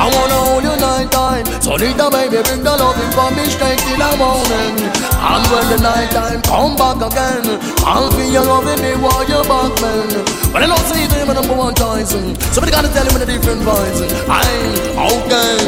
I 0.00 0.08
wanna 0.08 0.38
hold 0.48 0.64
you 0.64 0.72
night 0.80 1.12
time, 1.12 1.44
so 1.60 1.76
a 1.76 2.08
baby 2.08 2.40
bring 2.48 2.64
the 2.64 2.72
loving 2.80 3.12
for 3.12 3.28
me 3.36 3.44
straight 3.52 3.76
in 3.92 4.00
the 4.00 4.10
morning. 4.16 4.72
And 5.20 5.44
when 5.52 5.66
the 5.68 5.78
night 5.84 6.08
time 6.16 6.40
come 6.48 6.72
back 6.80 6.96
again, 6.96 7.60
I'll 7.84 8.08
feel 8.10 8.32
you 8.32 8.40
loving 8.40 8.80
me 8.80 8.92
while 9.04 9.28
you're 9.28 9.44
back, 9.44 9.72
man. 9.84 10.08
But 10.50 10.62
I 10.64 10.66
don't 10.72 10.86
see 10.88 11.04
them 11.12 11.28
number 11.36 11.52
one 11.52 11.74
choice, 11.74 12.16
somebody 12.54 12.72
gotta 12.72 12.88
tell 12.88 13.04
him 13.04 13.16
in 13.16 13.22
a 13.22 13.28
different 13.28 13.60
voice. 13.60 14.00
I'm 14.24 14.96
okay. 15.12 15.60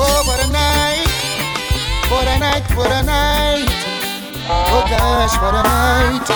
Oh, 0.00 0.20
what 0.28 0.38
a 0.40 0.48
night. 0.48 1.08
What 2.08 2.26
a 2.26 2.38
night, 2.38 2.64
what 2.74 2.90
a 2.90 3.02
night. 3.04 3.33
Gosh, 4.98 5.36
what 5.42 5.54
a 5.54 5.62
night. 5.62 6.28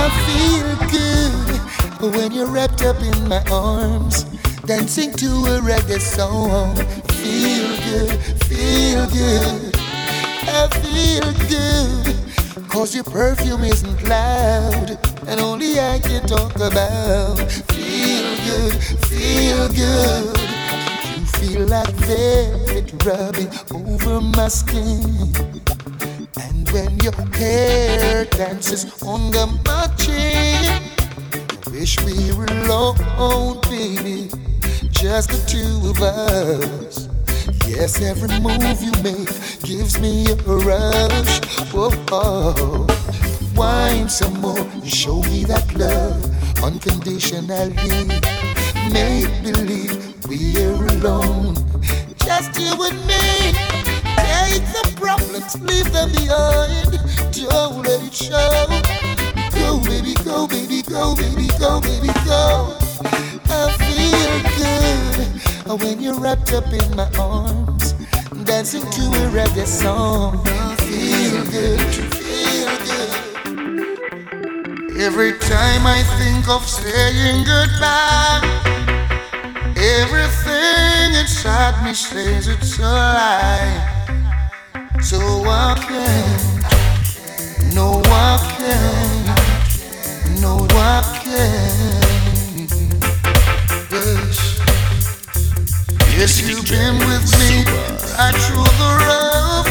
I 0.00 0.04
feel 0.24 0.68
good 0.90 2.14
when 2.14 2.32
you're 2.32 2.46
wrapped 2.46 2.82
up 2.82 3.00
in 3.02 3.28
my 3.28 3.42
arms, 3.50 4.24
dancing 4.66 5.12
to 5.14 5.26
a 5.26 5.60
reggae 5.60 6.00
song. 6.00 6.76
Feel 7.18 7.70
good, 7.88 8.10
feel 8.46 9.06
good. 9.10 9.74
I 10.46 10.68
feel 10.82 11.28
good. 11.48 12.68
Cause 12.68 12.94
your 12.94 13.04
perfume 13.04 13.64
isn't 13.64 14.08
loud, 14.08 14.98
and 15.26 15.40
only 15.40 15.80
I 15.80 15.98
can 15.98 16.26
talk 16.26 16.54
about. 16.56 17.38
Feel 17.72 18.28
good, 18.46 18.74
feel 19.10 19.68
good. 19.68 20.38
You 21.18 21.26
feel 21.38 21.66
like 21.66 21.94
velvet 22.06 23.04
rubbing 23.04 23.50
over 23.74 24.20
my 24.20 24.48
skin. 24.48 25.71
When 26.72 26.98
your 27.00 27.12
hair 27.36 28.24
dances 28.24 28.86
under 29.02 29.46
my 29.46 29.86
chin, 29.98 30.80
I 31.66 31.70
wish 31.70 32.00
we 32.00 32.32
were 32.32 32.46
alone, 32.46 33.60
baby. 33.68 34.30
Just 34.90 35.28
the 35.28 35.44
two 35.46 35.90
of 35.90 36.00
us. 36.00 37.10
Yes, 37.68 38.00
every 38.00 38.40
move 38.40 38.82
you 38.82 38.92
make 39.02 39.28
gives 39.62 40.00
me 40.00 40.30
a 40.30 40.34
rush. 40.34 41.44
Whoa, 41.74 41.90
oh. 42.10 42.86
wine 43.54 44.08
some 44.08 44.40
more, 44.40 44.58
and 44.58 44.88
show 44.88 45.20
me 45.24 45.44
that 45.44 45.74
love 45.74 46.24
unconditionally. 46.64 47.76
Make 48.90 49.28
believe 49.42 50.26
we're 50.26 50.86
alone, 50.96 51.54
just 52.16 52.58
you 52.58 52.72
and 52.82 53.06
me. 53.06 53.91
Problems, 55.32 55.62
leave 55.62 55.90
them 55.92 56.12
behind. 56.12 56.92
Don't 57.32 57.82
let 57.82 58.02
it 58.04 58.12
show. 58.12 58.66
Go, 59.58 59.80
baby, 59.80 60.12
go, 60.24 60.46
baby, 60.46 60.82
go, 60.82 61.14
baby, 61.16 61.48
go, 61.58 61.80
baby, 61.80 62.12
go. 62.26 62.76
I 63.48 63.72
feel 63.80 64.42
good 64.60 65.80
when 65.80 66.02
you're 66.02 66.20
wrapped 66.20 66.52
up 66.52 66.70
in 66.70 66.96
my 66.96 67.08
arms, 67.18 67.94
dancing 68.44 68.82
to 68.82 69.00
a 69.00 69.30
reggae 69.32 69.66
song. 69.66 70.42
I 70.44 70.76
feel 70.76 71.42
good, 71.50 71.80
feel 72.12 72.76
good. 72.84 73.12
Every 75.00 75.38
time 75.38 75.86
I 75.86 76.02
think 76.18 76.46
of 76.50 76.68
saying 76.68 77.44
goodbye, 77.46 78.42
everything 79.78 81.14
inside 81.18 81.82
me 81.86 81.94
says 81.94 82.48
it's 82.48 82.78
a 82.78 82.82
lie. 82.82 83.91
So 85.02 85.18
I 85.44 85.74
can't, 85.76 87.74
no, 87.74 88.00
I 88.06 88.38
can't, 88.56 89.26
no, 90.40 90.66
I 90.70 91.02
can't. 91.22 92.72
Yes, 93.90 94.58
yes, 96.16 96.32
you've 96.48 96.66
been 96.66 96.96
with 96.98 97.26
me 97.38 97.64
right 98.16 98.36
through 98.46 98.70
the 98.80 98.90
rough, 99.06 99.70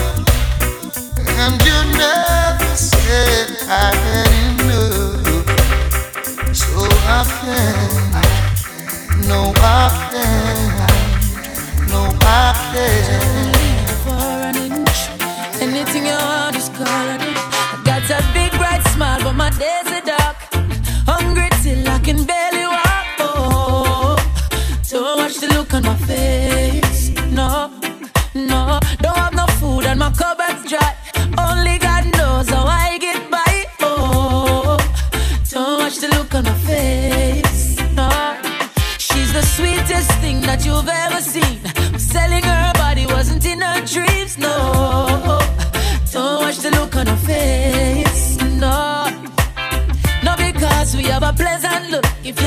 and 1.25 1.55
you 1.65 1.77
never 1.97 2.75
said 2.75 3.47
I 3.67 3.69
had 3.95 4.31
enough. 4.59 5.47
So 6.55 6.85
I 7.07 7.23
can't, 7.41 7.93
no, 9.27 9.39
I 9.57 9.63
can't, 10.11 11.89
no, 11.89 12.01
I 12.21 12.53
can't. 12.73 13.60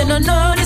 Look. 0.08 0.22
no, 0.26 0.54
you 0.58 0.63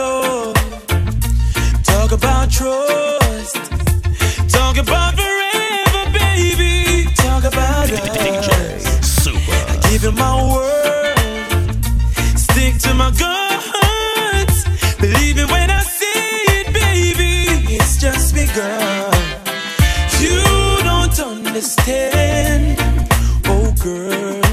love. 0.00 0.54
Talk 1.92 2.10
about 2.12 2.46
trust. 2.58 3.56
Talk 4.56 4.76
about 4.84 5.12
forever, 5.20 6.04
baby. 6.24 6.74
Talk 7.24 7.44
about 7.52 7.90
us. 7.90 8.84
Super. 9.22 9.58
I 9.72 9.76
give 9.88 10.02
you 10.06 10.12
my 10.24 10.34
word. 10.54 11.68
Stick 12.46 12.74
to 12.84 12.90
my 13.02 13.10
guns. 13.22 14.56
Believe 15.04 15.36
it 15.42 15.48
when 15.54 15.68
I 15.80 15.82
say 16.00 16.22
it, 16.56 16.66
baby. 16.82 17.34
It's 17.76 17.94
just 18.04 18.34
begun. 18.34 19.12
You 20.24 20.40
don't 20.88 21.18
understand, 21.32 22.76
oh 23.46 23.68
girl. 23.84 24.49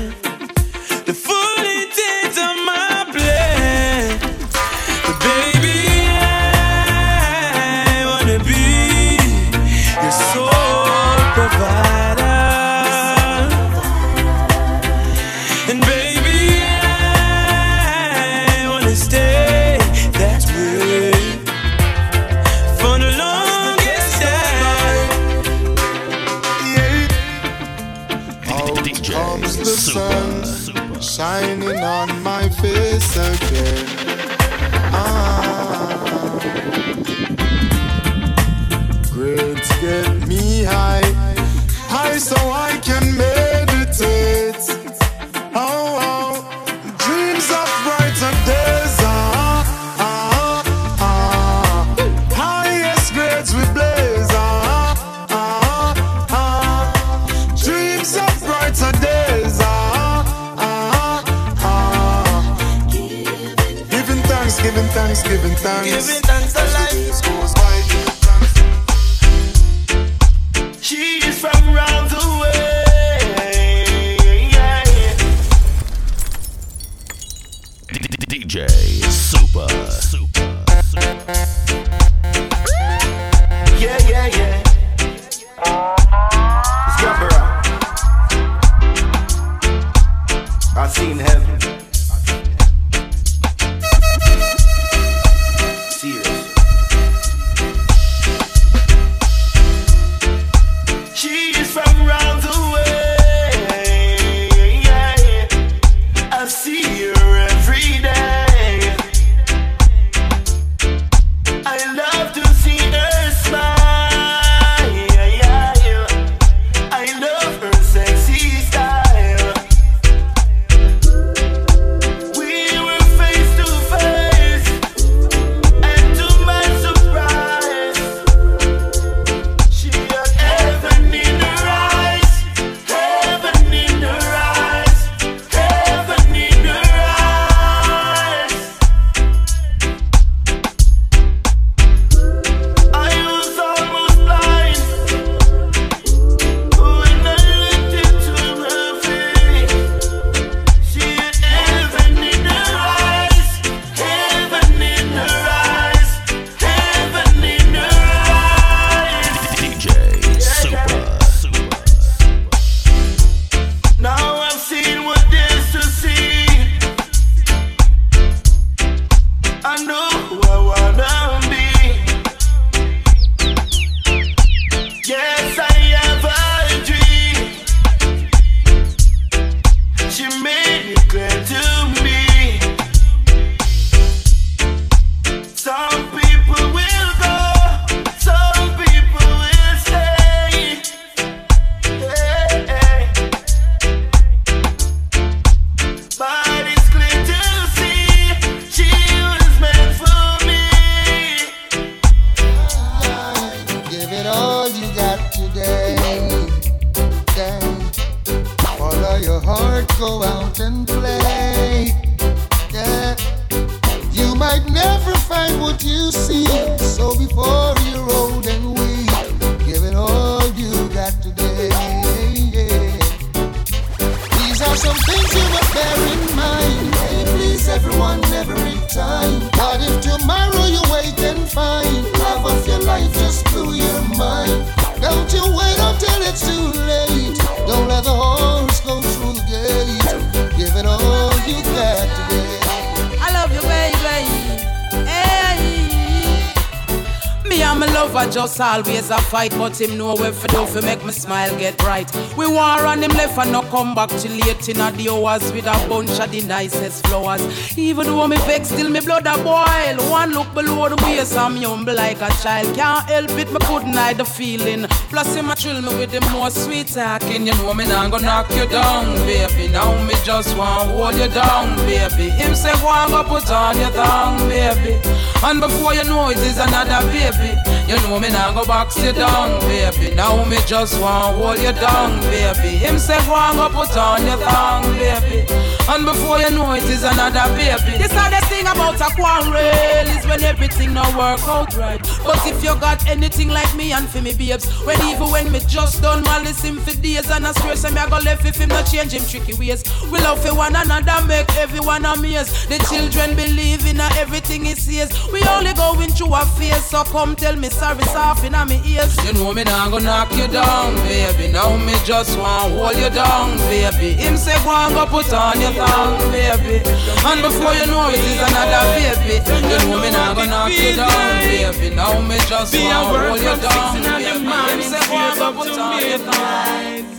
Always 248.78 249.10
a 249.10 249.18
fight, 249.18 249.52
but 249.58 249.80
him 249.80 249.98
know 249.98 250.16
where 250.16 250.32
for 250.32 250.48
do 250.49 250.66
for 250.68 250.82
make 250.84 251.04
me 251.04 251.12
smile 251.12 251.49
get 251.58 251.78
bright. 251.80 252.10
We 252.38 252.45
war 252.48 252.86
on 252.86 253.02
him 253.02 253.12
left 253.12 253.38
and 253.38 253.52
no 253.52 253.62
come 253.64 253.95
back 253.95 254.10
till 254.10 254.32
late 254.32 254.70
in 254.70 254.78
the 254.78 255.10
hours 255.10 255.52
with 255.52 255.66
a 255.66 255.88
bunch 255.90 256.20
of 256.20 256.32
the 256.32 256.41
nicest 256.44 257.06
flowers. 257.08 257.41
Even 257.78 258.06
though 258.06 258.28
me 258.28 258.38
vex, 258.45 258.70
still 258.70 258.90
me 258.90 258.99
blood 258.99 259.26
a 259.26 259.36
boil. 259.44 259.98
One 260.12 260.32
look 260.32 260.54
below 260.54 260.90
the 260.90 260.95
waist, 261.04 261.36
I'm 261.36 261.56
humble 261.58 261.95
like 261.95 262.22
a 262.22 262.30
child. 262.44 262.76
Can't 262.76 263.10
help 263.10 263.32
it, 263.32 263.52
me 263.52 263.60
couldn't 263.62 263.94
hide 263.94 264.18
the 264.18 264.26
feeling. 264.26 264.86
Plus 265.10 265.34
him 265.34 265.49
a 265.49 265.56
thrill 265.56 265.82
me 265.82 265.98
with 265.98 266.12
the 266.12 266.22
more 266.32 266.52
sweet 266.52 266.88
talking. 266.88 267.48
You 267.48 267.54
know 267.54 267.74
me 267.74 267.88
not 267.88 268.12
gonna 268.12 268.26
knock 268.26 268.52
you 268.52 268.68
down, 268.68 269.16
baby. 269.26 269.70
Now 269.70 269.91
me 270.06 270.14
just 270.24 270.56
want 270.56 270.91
hold 270.91 271.16
you 271.16 271.30
down, 271.30 271.76
baby. 271.88 272.30
Him 272.30 272.54
say 272.54 272.74
go 272.82 272.90
and 272.90 273.12
go 273.12 273.24
put 273.24 273.49
on 273.49 273.80
your 273.80 273.91
tongue, 273.91 274.48
baby. 274.49 275.02
And 275.43 275.61
before 275.61 275.93
you 275.93 276.03
know 276.03 276.30
it 276.30 276.38
is 276.39 276.57
another 276.57 277.05
baby. 277.11 277.55
You 277.88 277.95
know 278.03 278.19
me 278.19 278.30
now 278.30 278.51
go 278.53 278.65
box 278.65 279.01
you 279.01 279.14
down, 279.14 279.59
baby. 279.61 280.14
Now 280.15 280.43
me 280.45 280.57
just 280.65 280.99
want 280.99 281.38
hold 281.38 281.59
you 281.59 281.72
down, 281.73 282.19
baby. 282.22 282.76
Him 282.77 282.99
say 282.99 283.18
go 283.26 283.35
and 283.35 283.57
go 283.57 283.69
put 283.69 283.95
on 283.95 284.26
your 284.26 284.38
tongue, 284.38 284.91
baby. 284.93 285.45
And 285.89 286.03
before 286.05 286.39
you 286.39 286.49
know 286.51 286.73
it 286.73 286.84
is 286.84 287.03
another 287.03 287.47
baby. 287.55 287.97
This 287.97 288.11
the 288.11 288.45
thing 288.47 288.68
about 288.68 288.99
a 288.99 289.09
quarrel 289.15 289.55
is 289.55 290.26
when 290.26 290.43
everything 290.43 290.93
not 290.93 291.15
work 291.15 291.47
out 291.47 291.77
right. 291.77 292.01
But 292.26 292.45
if 292.45 292.61
you 292.61 292.76
got 292.80 293.07
anything 293.07 293.47
like 293.47 293.73
me 293.76 293.93
and 293.93 294.07
for 294.09 294.22
me 294.22 294.34
babes, 294.34 294.68
when 294.85 295.01
even 295.03 295.31
when 295.31 295.49
me 295.51 295.59
just 295.68 296.01
done 296.01 296.23
malice 296.23 296.61
him 296.61 296.77
for 296.80 296.93
days 296.99 297.30
and 297.30 297.47
I 297.47 297.53
swear 297.53 297.76
say 297.77 297.91
me 297.91 297.99
I 297.99 298.09
go 298.09 298.18
left 298.18 298.45
if 298.45 298.57
him 298.57 298.69
not 298.69 298.85
change 298.91 299.14
him 299.14 299.23
tricky 299.23 299.53
ways. 299.53 299.84
We 300.11 300.19
love 300.19 300.43
for 300.43 300.53
one 300.53 300.76
another, 300.76 301.26
make 301.26 301.49
everyone 301.55 302.03
amazed. 302.05 302.68
The 302.68 302.80
children 302.89 303.35
believe 303.35 303.85
in 303.88 304.01
everything 304.01 304.65
he 304.65 304.76
says. 304.76 305.09
We 305.32 305.44
only 305.49 305.74
going 305.74 306.10
through 306.12 306.34
a 306.34 306.45
phase, 306.45 306.86
so 306.86 307.04
come 307.04 307.36
tell 307.36 307.56
me 307.56 307.70
sorry, 307.70 308.04
soft 308.04 308.44
in 308.45 308.54
my 308.54 308.82
ears. 308.86 309.16
You 309.26 309.34
know 309.34 309.54
me 309.54 309.64
now 309.64 309.90
go 309.90 309.99
knock 309.99 310.32
you 310.32 310.48
down, 310.48 310.95
baby. 311.04 311.52
Now 311.52 311.76
me 311.78 311.94
just 312.06 312.38
want 312.40 312.72
to 312.72 312.80
hold 312.80 312.95
you 312.95 313.10
down, 313.10 313.58
baby. 313.70 314.14
Him 314.14 314.38
say 314.38 314.56
go 314.64 314.72
and 314.72 314.94
go 314.94 315.06
put 315.06 315.32
on 315.34 315.60
your 315.60 315.74
tongue, 315.74 316.32
baby. 316.32 316.82
And 317.28 317.41
before 317.41 317.74
you 317.74 317.86
know 317.88 318.10
it 318.10 318.24
is 318.24 318.40
another 318.40 318.84
baby. 318.95 319.44
You 319.68 319.78
know 319.90 319.99
me 320.02 320.10
now 320.12 320.34
go 320.34 320.45
knock 320.45 320.72
you 320.72 320.95
down, 320.95 321.40
baby. 321.44 321.95
Now 321.95 322.22
me 322.22 322.38
just 322.48 322.74
want 322.76 323.12
work 323.12 323.28
hold 323.30 323.40
you 323.40 323.56
down, 323.62 323.94
six 323.94 323.98
in 323.98 324.04
the 324.04 324.10
baby. 324.18 324.48
Him 324.72 324.82
say 324.82 325.04
go 325.08 325.16
and 325.16 325.38
go 325.38 325.64
straight 325.64 325.68
put 325.68 325.80
on 325.80 325.99
to 325.99 326.08
your 326.08 326.20
tongue. 326.20 327.14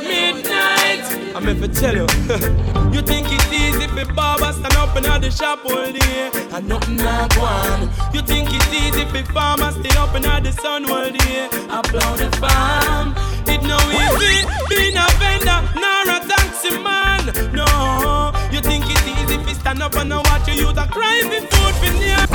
Midnight. 0.00 1.19
I'm 1.34 1.44
here 1.44 1.54
to 1.54 1.68
tell 1.68 1.94
you. 1.94 2.02
you 2.94 3.02
think 3.02 3.28
it's 3.30 3.52
easy 3.52 3.86
for 3.86 4.04
Baba 4.14 4.52
stand 4.52 4.74
up 4.74 4.96
in 4.96 5.04
the 5.04 5.30
shop 5.30 5.64
all 5.64 5.92
day 5.92 6.30
and 6.34 6.68
nothing 6.68 6.96
not 6.96 7.34
go 7.34 7.42
on. 7.42 7.82
You 8.12 8.22
think 8.22 8.48
it's 8.52 8.72
easy 8.72 9.04
for 9.04 9.32
farmers 9.32 9.76
stay 9.76 9.96
up 9.96 10.14
in 10.16 10.22
the 10.22 10.52
sun 10.52 10.90
all 10.90 11.10
day 11.10 11.48
and 11.52 11.84
plow 11.86 12.16
the 12.16 12.30
farm. 12.38 13.14
It 13.46 13.62
no 13.62 13.78
easy 13.94 14.46
being 14.68 14.96
a 14.96 15.06
vendor 15.22 15.60
nor 15.78 16.16
a 16.16 16.20
taxi 16.26 16.76
man. 16.82 17.26
No, 17.54 18.32
you 18.50 18.60
think 18.60 18.84
it's 18.88 19.06
easy 19.06 19.38
for 19.42 19.54
stand 19.60 19.82
up 19.82 19.94
and 19.94 20.10
watch 20.10 20.48
you 20.48 20.54
use 20.54 20.76
a 20.76 20.86
cry 20.88 21.20
for 21.22 21.40
food 21.46 21.74
for 21.80 21.92
near. 21.98 22.26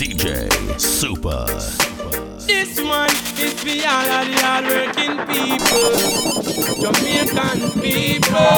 DJ 0.00 0.78
Super. 0.78 2.29
This 2.52 2.80
one 2.80 3.08
is 3.38 3.54
for 3.62 3.70
all 3.86 4.10
of 4.18 4.26
the 4.26 4.34
hardworking 4.42 5.16
people, 5.30 5.94
Jamaican 6.82 7.80
people. 7.80 8.56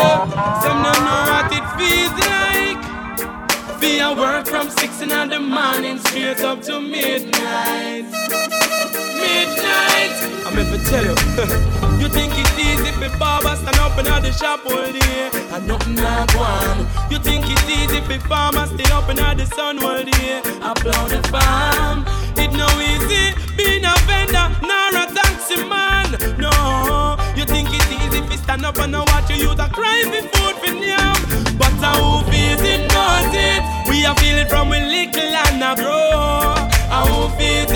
Some 0.63 0.83
don't 0.83 1.05
know 1.05 1.23
what 1.29 1.53
it 1.53 1.67
feels 1.77 2.17
like 2.33 2.81
Be 3.83 3.99
a 3.99 4.15
work 4.15 4.47
from 4.47 4.71
six 4.71 5.03
in 5.03 5.11
the 5.11 5.39
morning 5.39 5.99
straight 5.99 6.41
up 6.41 6.63
to 6.63 6.81
midnight. 6.81 8.07
Midnight. 9.21 10.42
I'm 10.55 10.69
to 10.69 10.85
tell 10.85 11.03
you. 11.03 11.11
you 12.03 12.09
think 12.13 12.35
it's 12.37 12.59
easy 12.59 12.93
for 12.93 13.09
barber 13.17 13.57
stand 13.57 13.79
up 13.79 13.97
in 13.97 14.05
the 14.05 14.33
shop 14.33 14.61
all 14.67 14.85
day 14.85 15.31
and 15.33 15.67
nothing 15.67 15.95
not 15.95 16.31
one. 16.37 16.87
You 17.11 17.19
think 17.19 17.47
it's 17.49 17.65
easy 17.65 18.03
for 18.03 18.21
farmers 18.29 18.69
stay 18.69 18.85
up 18.93 19.09
in 19.09 19.17
the 19.17 19.47
sun 19.47 19.83
all 19.83 20.05
day 20.05 20.43
and 20.45 20.77
plow 20.77 21.09
the 21.09 21.23
farm. 21.33 22.05
It 22.37 22.53
no 22.53 22.69
easy 22.85 23.33
being 23.57 23.85
a 23.85 23.97
vendor 24.05 24.53
nor 24.61 24.93
a 24.93 25.09
taxi 25.17 25.57
man. 25.65 26.21
No, 26.37 27.17
you 27.35 27.47
think 27.47 27.69
it's 27.73 27.89
easy 27.89 28.21
for 28.21 28.37
stand 28.37 28.67
up 28.67 28.77
and 28.77 28.93
watch 28.93 29.31
you 29.31 29.49
use 29.49 29.59
a 29.59 29.69
cry 29.73 30.05
food 30.05 30.57
for 30.61 30.75
yam. 30.85 31.17
But 31.57 31.73
how 31.81 32.21
feels 32.29 32.61
it 32.61 32.93
knows 32.93 33.33
it. 33.33 33.89
We 33.89 34.05
are 34.05 34.17
feeling 34.17 34.49
from 34.49 34.69
we 34.69 34.81
little 34.81 35.33
and 35.33 35.65
a 35.65 35.75
grow. 35.81 36.13
Feels 37.39 37.41
it 37.41 37.41
knows 37.41 37.71
it. 37.71 37.72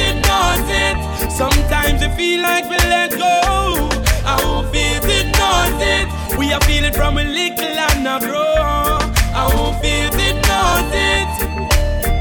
Sometimes 1.37 2.01
we 2.01 2.09
feel 2.17 2.41
like 2.41 2.65
we 2.65 2.79
let 2.79 3.11
go. 3.11 3.91
How 4.25 4.63
feels 4.73 5.05
it 5.05 5.27
knows 5.37 5.83
it. 5.85 6.39
We 6.39 6.51
are 6.55 6.61
feeling 6.63 6.95
from 6.95 7.19
a 7.19 7.25
little 7.25 7.79
and 7.79 8.09
a 8.09 8.19
grow. 8.25 8.99
How 9.37 9.79
feels 9.83 10.17
it 10.17 10.37
knows 10.49 10.91
it. 10.97 11.29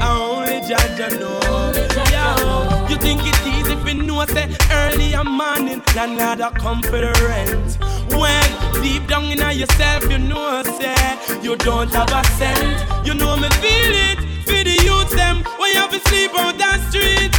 I 0.02 0.18
only 0.20 0.60
judge 0.68 1.00
I 1.00 1.16
know. 1.16 2.86
You 2.90 2.96
think 2.96 3.22
it's 3.24 3.46
easy 3.46 3.72
if 3.72 3.86
you 3.86 4.02
know 4.02 4.26
say 4.26 4.54
early 4.70 5.14
and 5.14 5.30
morning 5.30 5.82
landlord 5.94 6.40
a 6.40 6.50
come 6.50 6.82
for 6.82 7.00
the 7.00 7.12
rent. 7.26 7.78
When 8.12 8.82
deep 8.82 9.08
down 9.08 9.24
in 9.24 9.38
yourself 9.58 10.10
you 10.10 10.18
know 10.18 10.62
say 10.62 11.40
you 11.40 11.56
don't 11.56 11.90
have 11.94 12.12
a 12.12 12.22
cent. 12.36 13.06
You 13.06 13.14
know 13.14 13.34
me 13.34 13.48
feel 13.64 13.94
it 14.10 14.18
for 14.44 14.62
the 14.62 14.78
youth 14.84 15.10
them 15.16 15.42
when 15.58 15.72
you 15.72 15.80
have 15.80 15.90
to 15.90 16.00
sleep 16.10 16.38
on 16.38 16.58
that 16.58 16.80
street. 16.90 17.32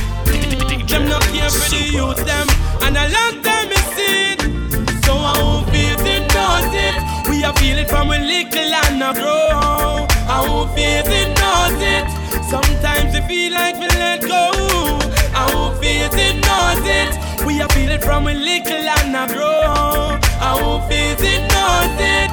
Them 0.87 1.09
not 1.09 1.23
care 1.33 1.49
for 1.49 1.69
the 1.69 1.81
youth 1.91 2.25
them 2.25 2.47
and 2.81 2.97
a 2.97 3.05
long 3.15 3.43
time 3.43 3.69
is 3.71 3.97
it. 3.97 4.39
So 5.05 5.13
I 5.13 5.35
won't 5.41 5.69
feel 5.69 5.99
it, 6.15 6.23
knows 6.33 6.73
it. 6.73 6.95
We 7.29 7.43
are 7.43 7.53
feeling 7.55 7.87
from 7.87 8.11
a 8.11 8.17
little 8.17 8.73
and 8.83 9.03
a 9.03 9.13
grow. 9.13 10.07
I 10.29 10.45
won't 10.47 10.71
feel 10.75 11.05
it, 11.19 11.29
knows 11.39 11.81
it. 11.95 12.07
Sometimes 12.49 13.13
we 13.13 13.21
feel 13.27 13.53
like 13.53 13.75
we 13.75 13.87
let 13.99 14.21
go. 14.21 14.51
I 15.35 15.51
won't 15.53 15.77
feel 15.81 16.09
it, 16.13 16.35
knows 16.47 16.85
it. 16.85 17.45
We 17.45 17.61
are 17.61 17.69
feeling 17.69 18.01
from 18.01 18.27
a 18.27 18.33
little 18.33 18.87
and 18.97 19.15
a 19.15 19.27
grow. 19.33 20.19
I 20.39 20.59
won't 20.61 20.83
feel 20.89 21.17
it, 21.19 21.41
knows 21.51 21.99
it. 21.99 22.31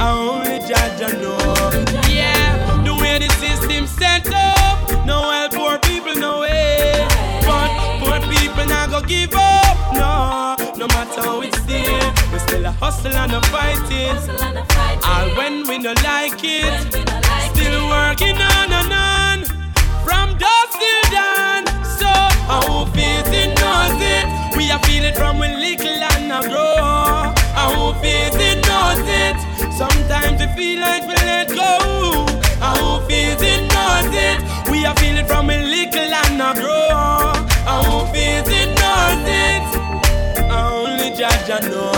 I 0.00 0.10
only 0.10 0.58
judge 0.66 1.02
I 1.02 1.12
know. 1.20 1.38
Yeah, 2.08 2.82
the 2.84 2.94
way 2.94 3.18
the 3.18 3.28
system 3.34 3.86
set 3.86 4.26
up, 4.32 4.59
give 9.10 9.34
up, 9.34 9.76
no. 9.92 10.54
No 10.78 10.86
matter 10.94 11.20
how 11.20 11.40
it's 11.42 11.60
there, 11.66 12.06
we 12.32 12.38
still 12.38 12.64
a 12.64 12.72
hustle 12.82 13.16
and 13.22 13.32
a 13.32 13.42
fighting. 13.50 14.16
All 15.10 15.28
when 15.38 15.66
we 15.68 15.78
no 15.78 15.92
like 16.10 16.40
it, 16.44 16.74
still 17.50 17.78
working 17.96 18.38
on 18.54 18.68
and 18.80 18.92
on. 19.10 19.38
From 20.06 20.28
dusk 20.38 20.74
till 20.82 21.02
dawn, 21.16 21.62
so 21.98 22.12
how 22.50 22.86
feels 22.94 23.30
it 23.42 23.50
knows 23.60 23.98
it. 24.16 24.26
We 24.56 24.70
are 24.74 24.82
feeling 24.86 25.14
from 25.20 25.40
we 25.40 25.48
little 25.64 26.02
and 26.12 26.30
a 26.38 26.40
grow. 26.48 27.34
How 27.58 27.92
feels 28.02 28.36
it 28.48 28.58
knows 28.68 29.02
it. 29.22 29.36
Sometimes 29.80 30.36
we 30.40 30.48
feel 30.56 30.78
like 30.86 31.04
we 31.10 31.16
let 31.30 31.48
go. 31.48 31.72
How 32.64 33.00
feels 33.08 33.42
it 33.42 33.62
knows 33.74 34.12
it. 34.28 34.38
We 34.70 34.84
are 34.86 34.96
feeling 35.02 35.26
from 35.26 35.48
we 35.48 35.56
little 35.58 36.14
and 36.22 36.42
a 36.48 36.50
grow. 36.60 36.89
Judge 41.20 41.50
I 41.50 41.68
know. 41.68 41.92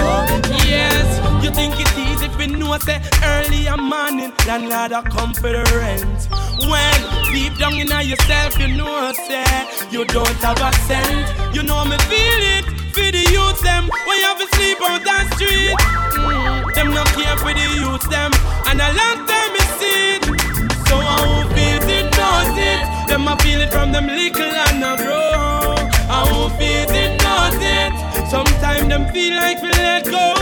Yes, 0.66 1.07
you 1.44 1.51
think 1.51 1.78
it's 1.78 1.97
easy 1.97 2.27
if 2.27 2.35
you 2.40 2.57
know 2.59 2.77
say 2.78 2.99
early 3.23 3.69
and 3.69 3.81
morning 3.81 4.32
landlord 4.49 4.90
a 4.90 5.01
come 5.09 5.32
for 5.32 5.53
the 5.55 5.62
rent. 5.78 6.27
When 6.66 6.99
deep 7.31 7.55
down 7.57 7.74
in 7.78 7.86
yourself 7.86 8.59
you 8.59 8.74
know 8.74 9.12
say 9.12 9.47
you 9.94 10.05
don't 10.07 10.43
have 10.43 10.59
a 10.59 10.73
cent. 10.89 11.55
You 11.55 11.62
know 11.62 11.85
me 11.85 11.97
feel 12.11 12.43
it 12.57 12.66
for 12.94 13.07
the 13.16 13.23
youth 13.31 13.62
them 13.62 13.86
when 14.07 14.16
you 14.19 14.27
have 14.27 14.40
to 14.43 14.49
sleep 14.57 14.82
on 14.90 14.99
that 15.07 15.31
street. 15.39 15.78
Mm, 16.19 16.74
them 16.74 16.89
not 16.90 17.07
care 17.15 17.39
for 17.39 17.55
the 17.55 17.66
youth 17.78 18.07
them 18.11 18.32
and 18.66 18.81
a 18.82 18.90
long 18.90 19.19
time 19.31 19.55
is 19.62 19.78
it. 19.86 20.23
So 20.89 20.99
I 20.99 21.15
won't 21.23 21.49
feel 21.55 21.82
it, 21.97 22.07
knows 22.19 22.59
it. 22.59 22.82
Them 23.07 23.28
I 23.28 23.36
feel 23.39 23.61
it 23.61 23.70
from 23.70 23.93
them 23.93 24.07
little 24.09 24.51
and 24.66 24.82
a 24.82 24.93
grow. 24.99 25.78
I 26.11 26.27
won't 26.27 26.59
feel 26.59 26.90
it. 26.90 27.11
Sometimes 28.33 28.89
them 28.89 29.13
feel 29.13 29.37
like 29.37 29.61
we 29.61 29.69
let 29.73 30.07
go. 30.07 30.33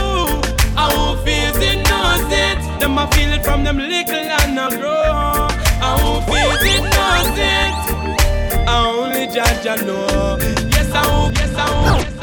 I 0.77 0.87
won't 0.95 1.19
feel 1.25 1.53
it, 1.61 1.79
knows 1.89 2.31
it. 2.31 2.79
Them 2.79 2.97
I 2.97 3.05
feel 3.07 3.33
it 3.33 3.43
from 3.43 3.65
them 3.65 3.79
little 3.79 4.15
and 4.15 4.57
a 4.57 4.77
grow. 4.77 5.49
I 5.83 5.99
won't 6.01 6.23
feel 6.23 6.55
it, 6.71 6.83
knows 6.95 7.37
it. 7.37 8.65
I 8.65 8.87
only 8.95 9.27
judge 9.27 9.67
I 9.67 9.75
know. 9.83 10.37
Yes 10.71 10.89
I 10.93 11.05
won't, 11.05 11.37
yes 11.37 11.53
I 11.53 11.97
won't. 11.97 12.20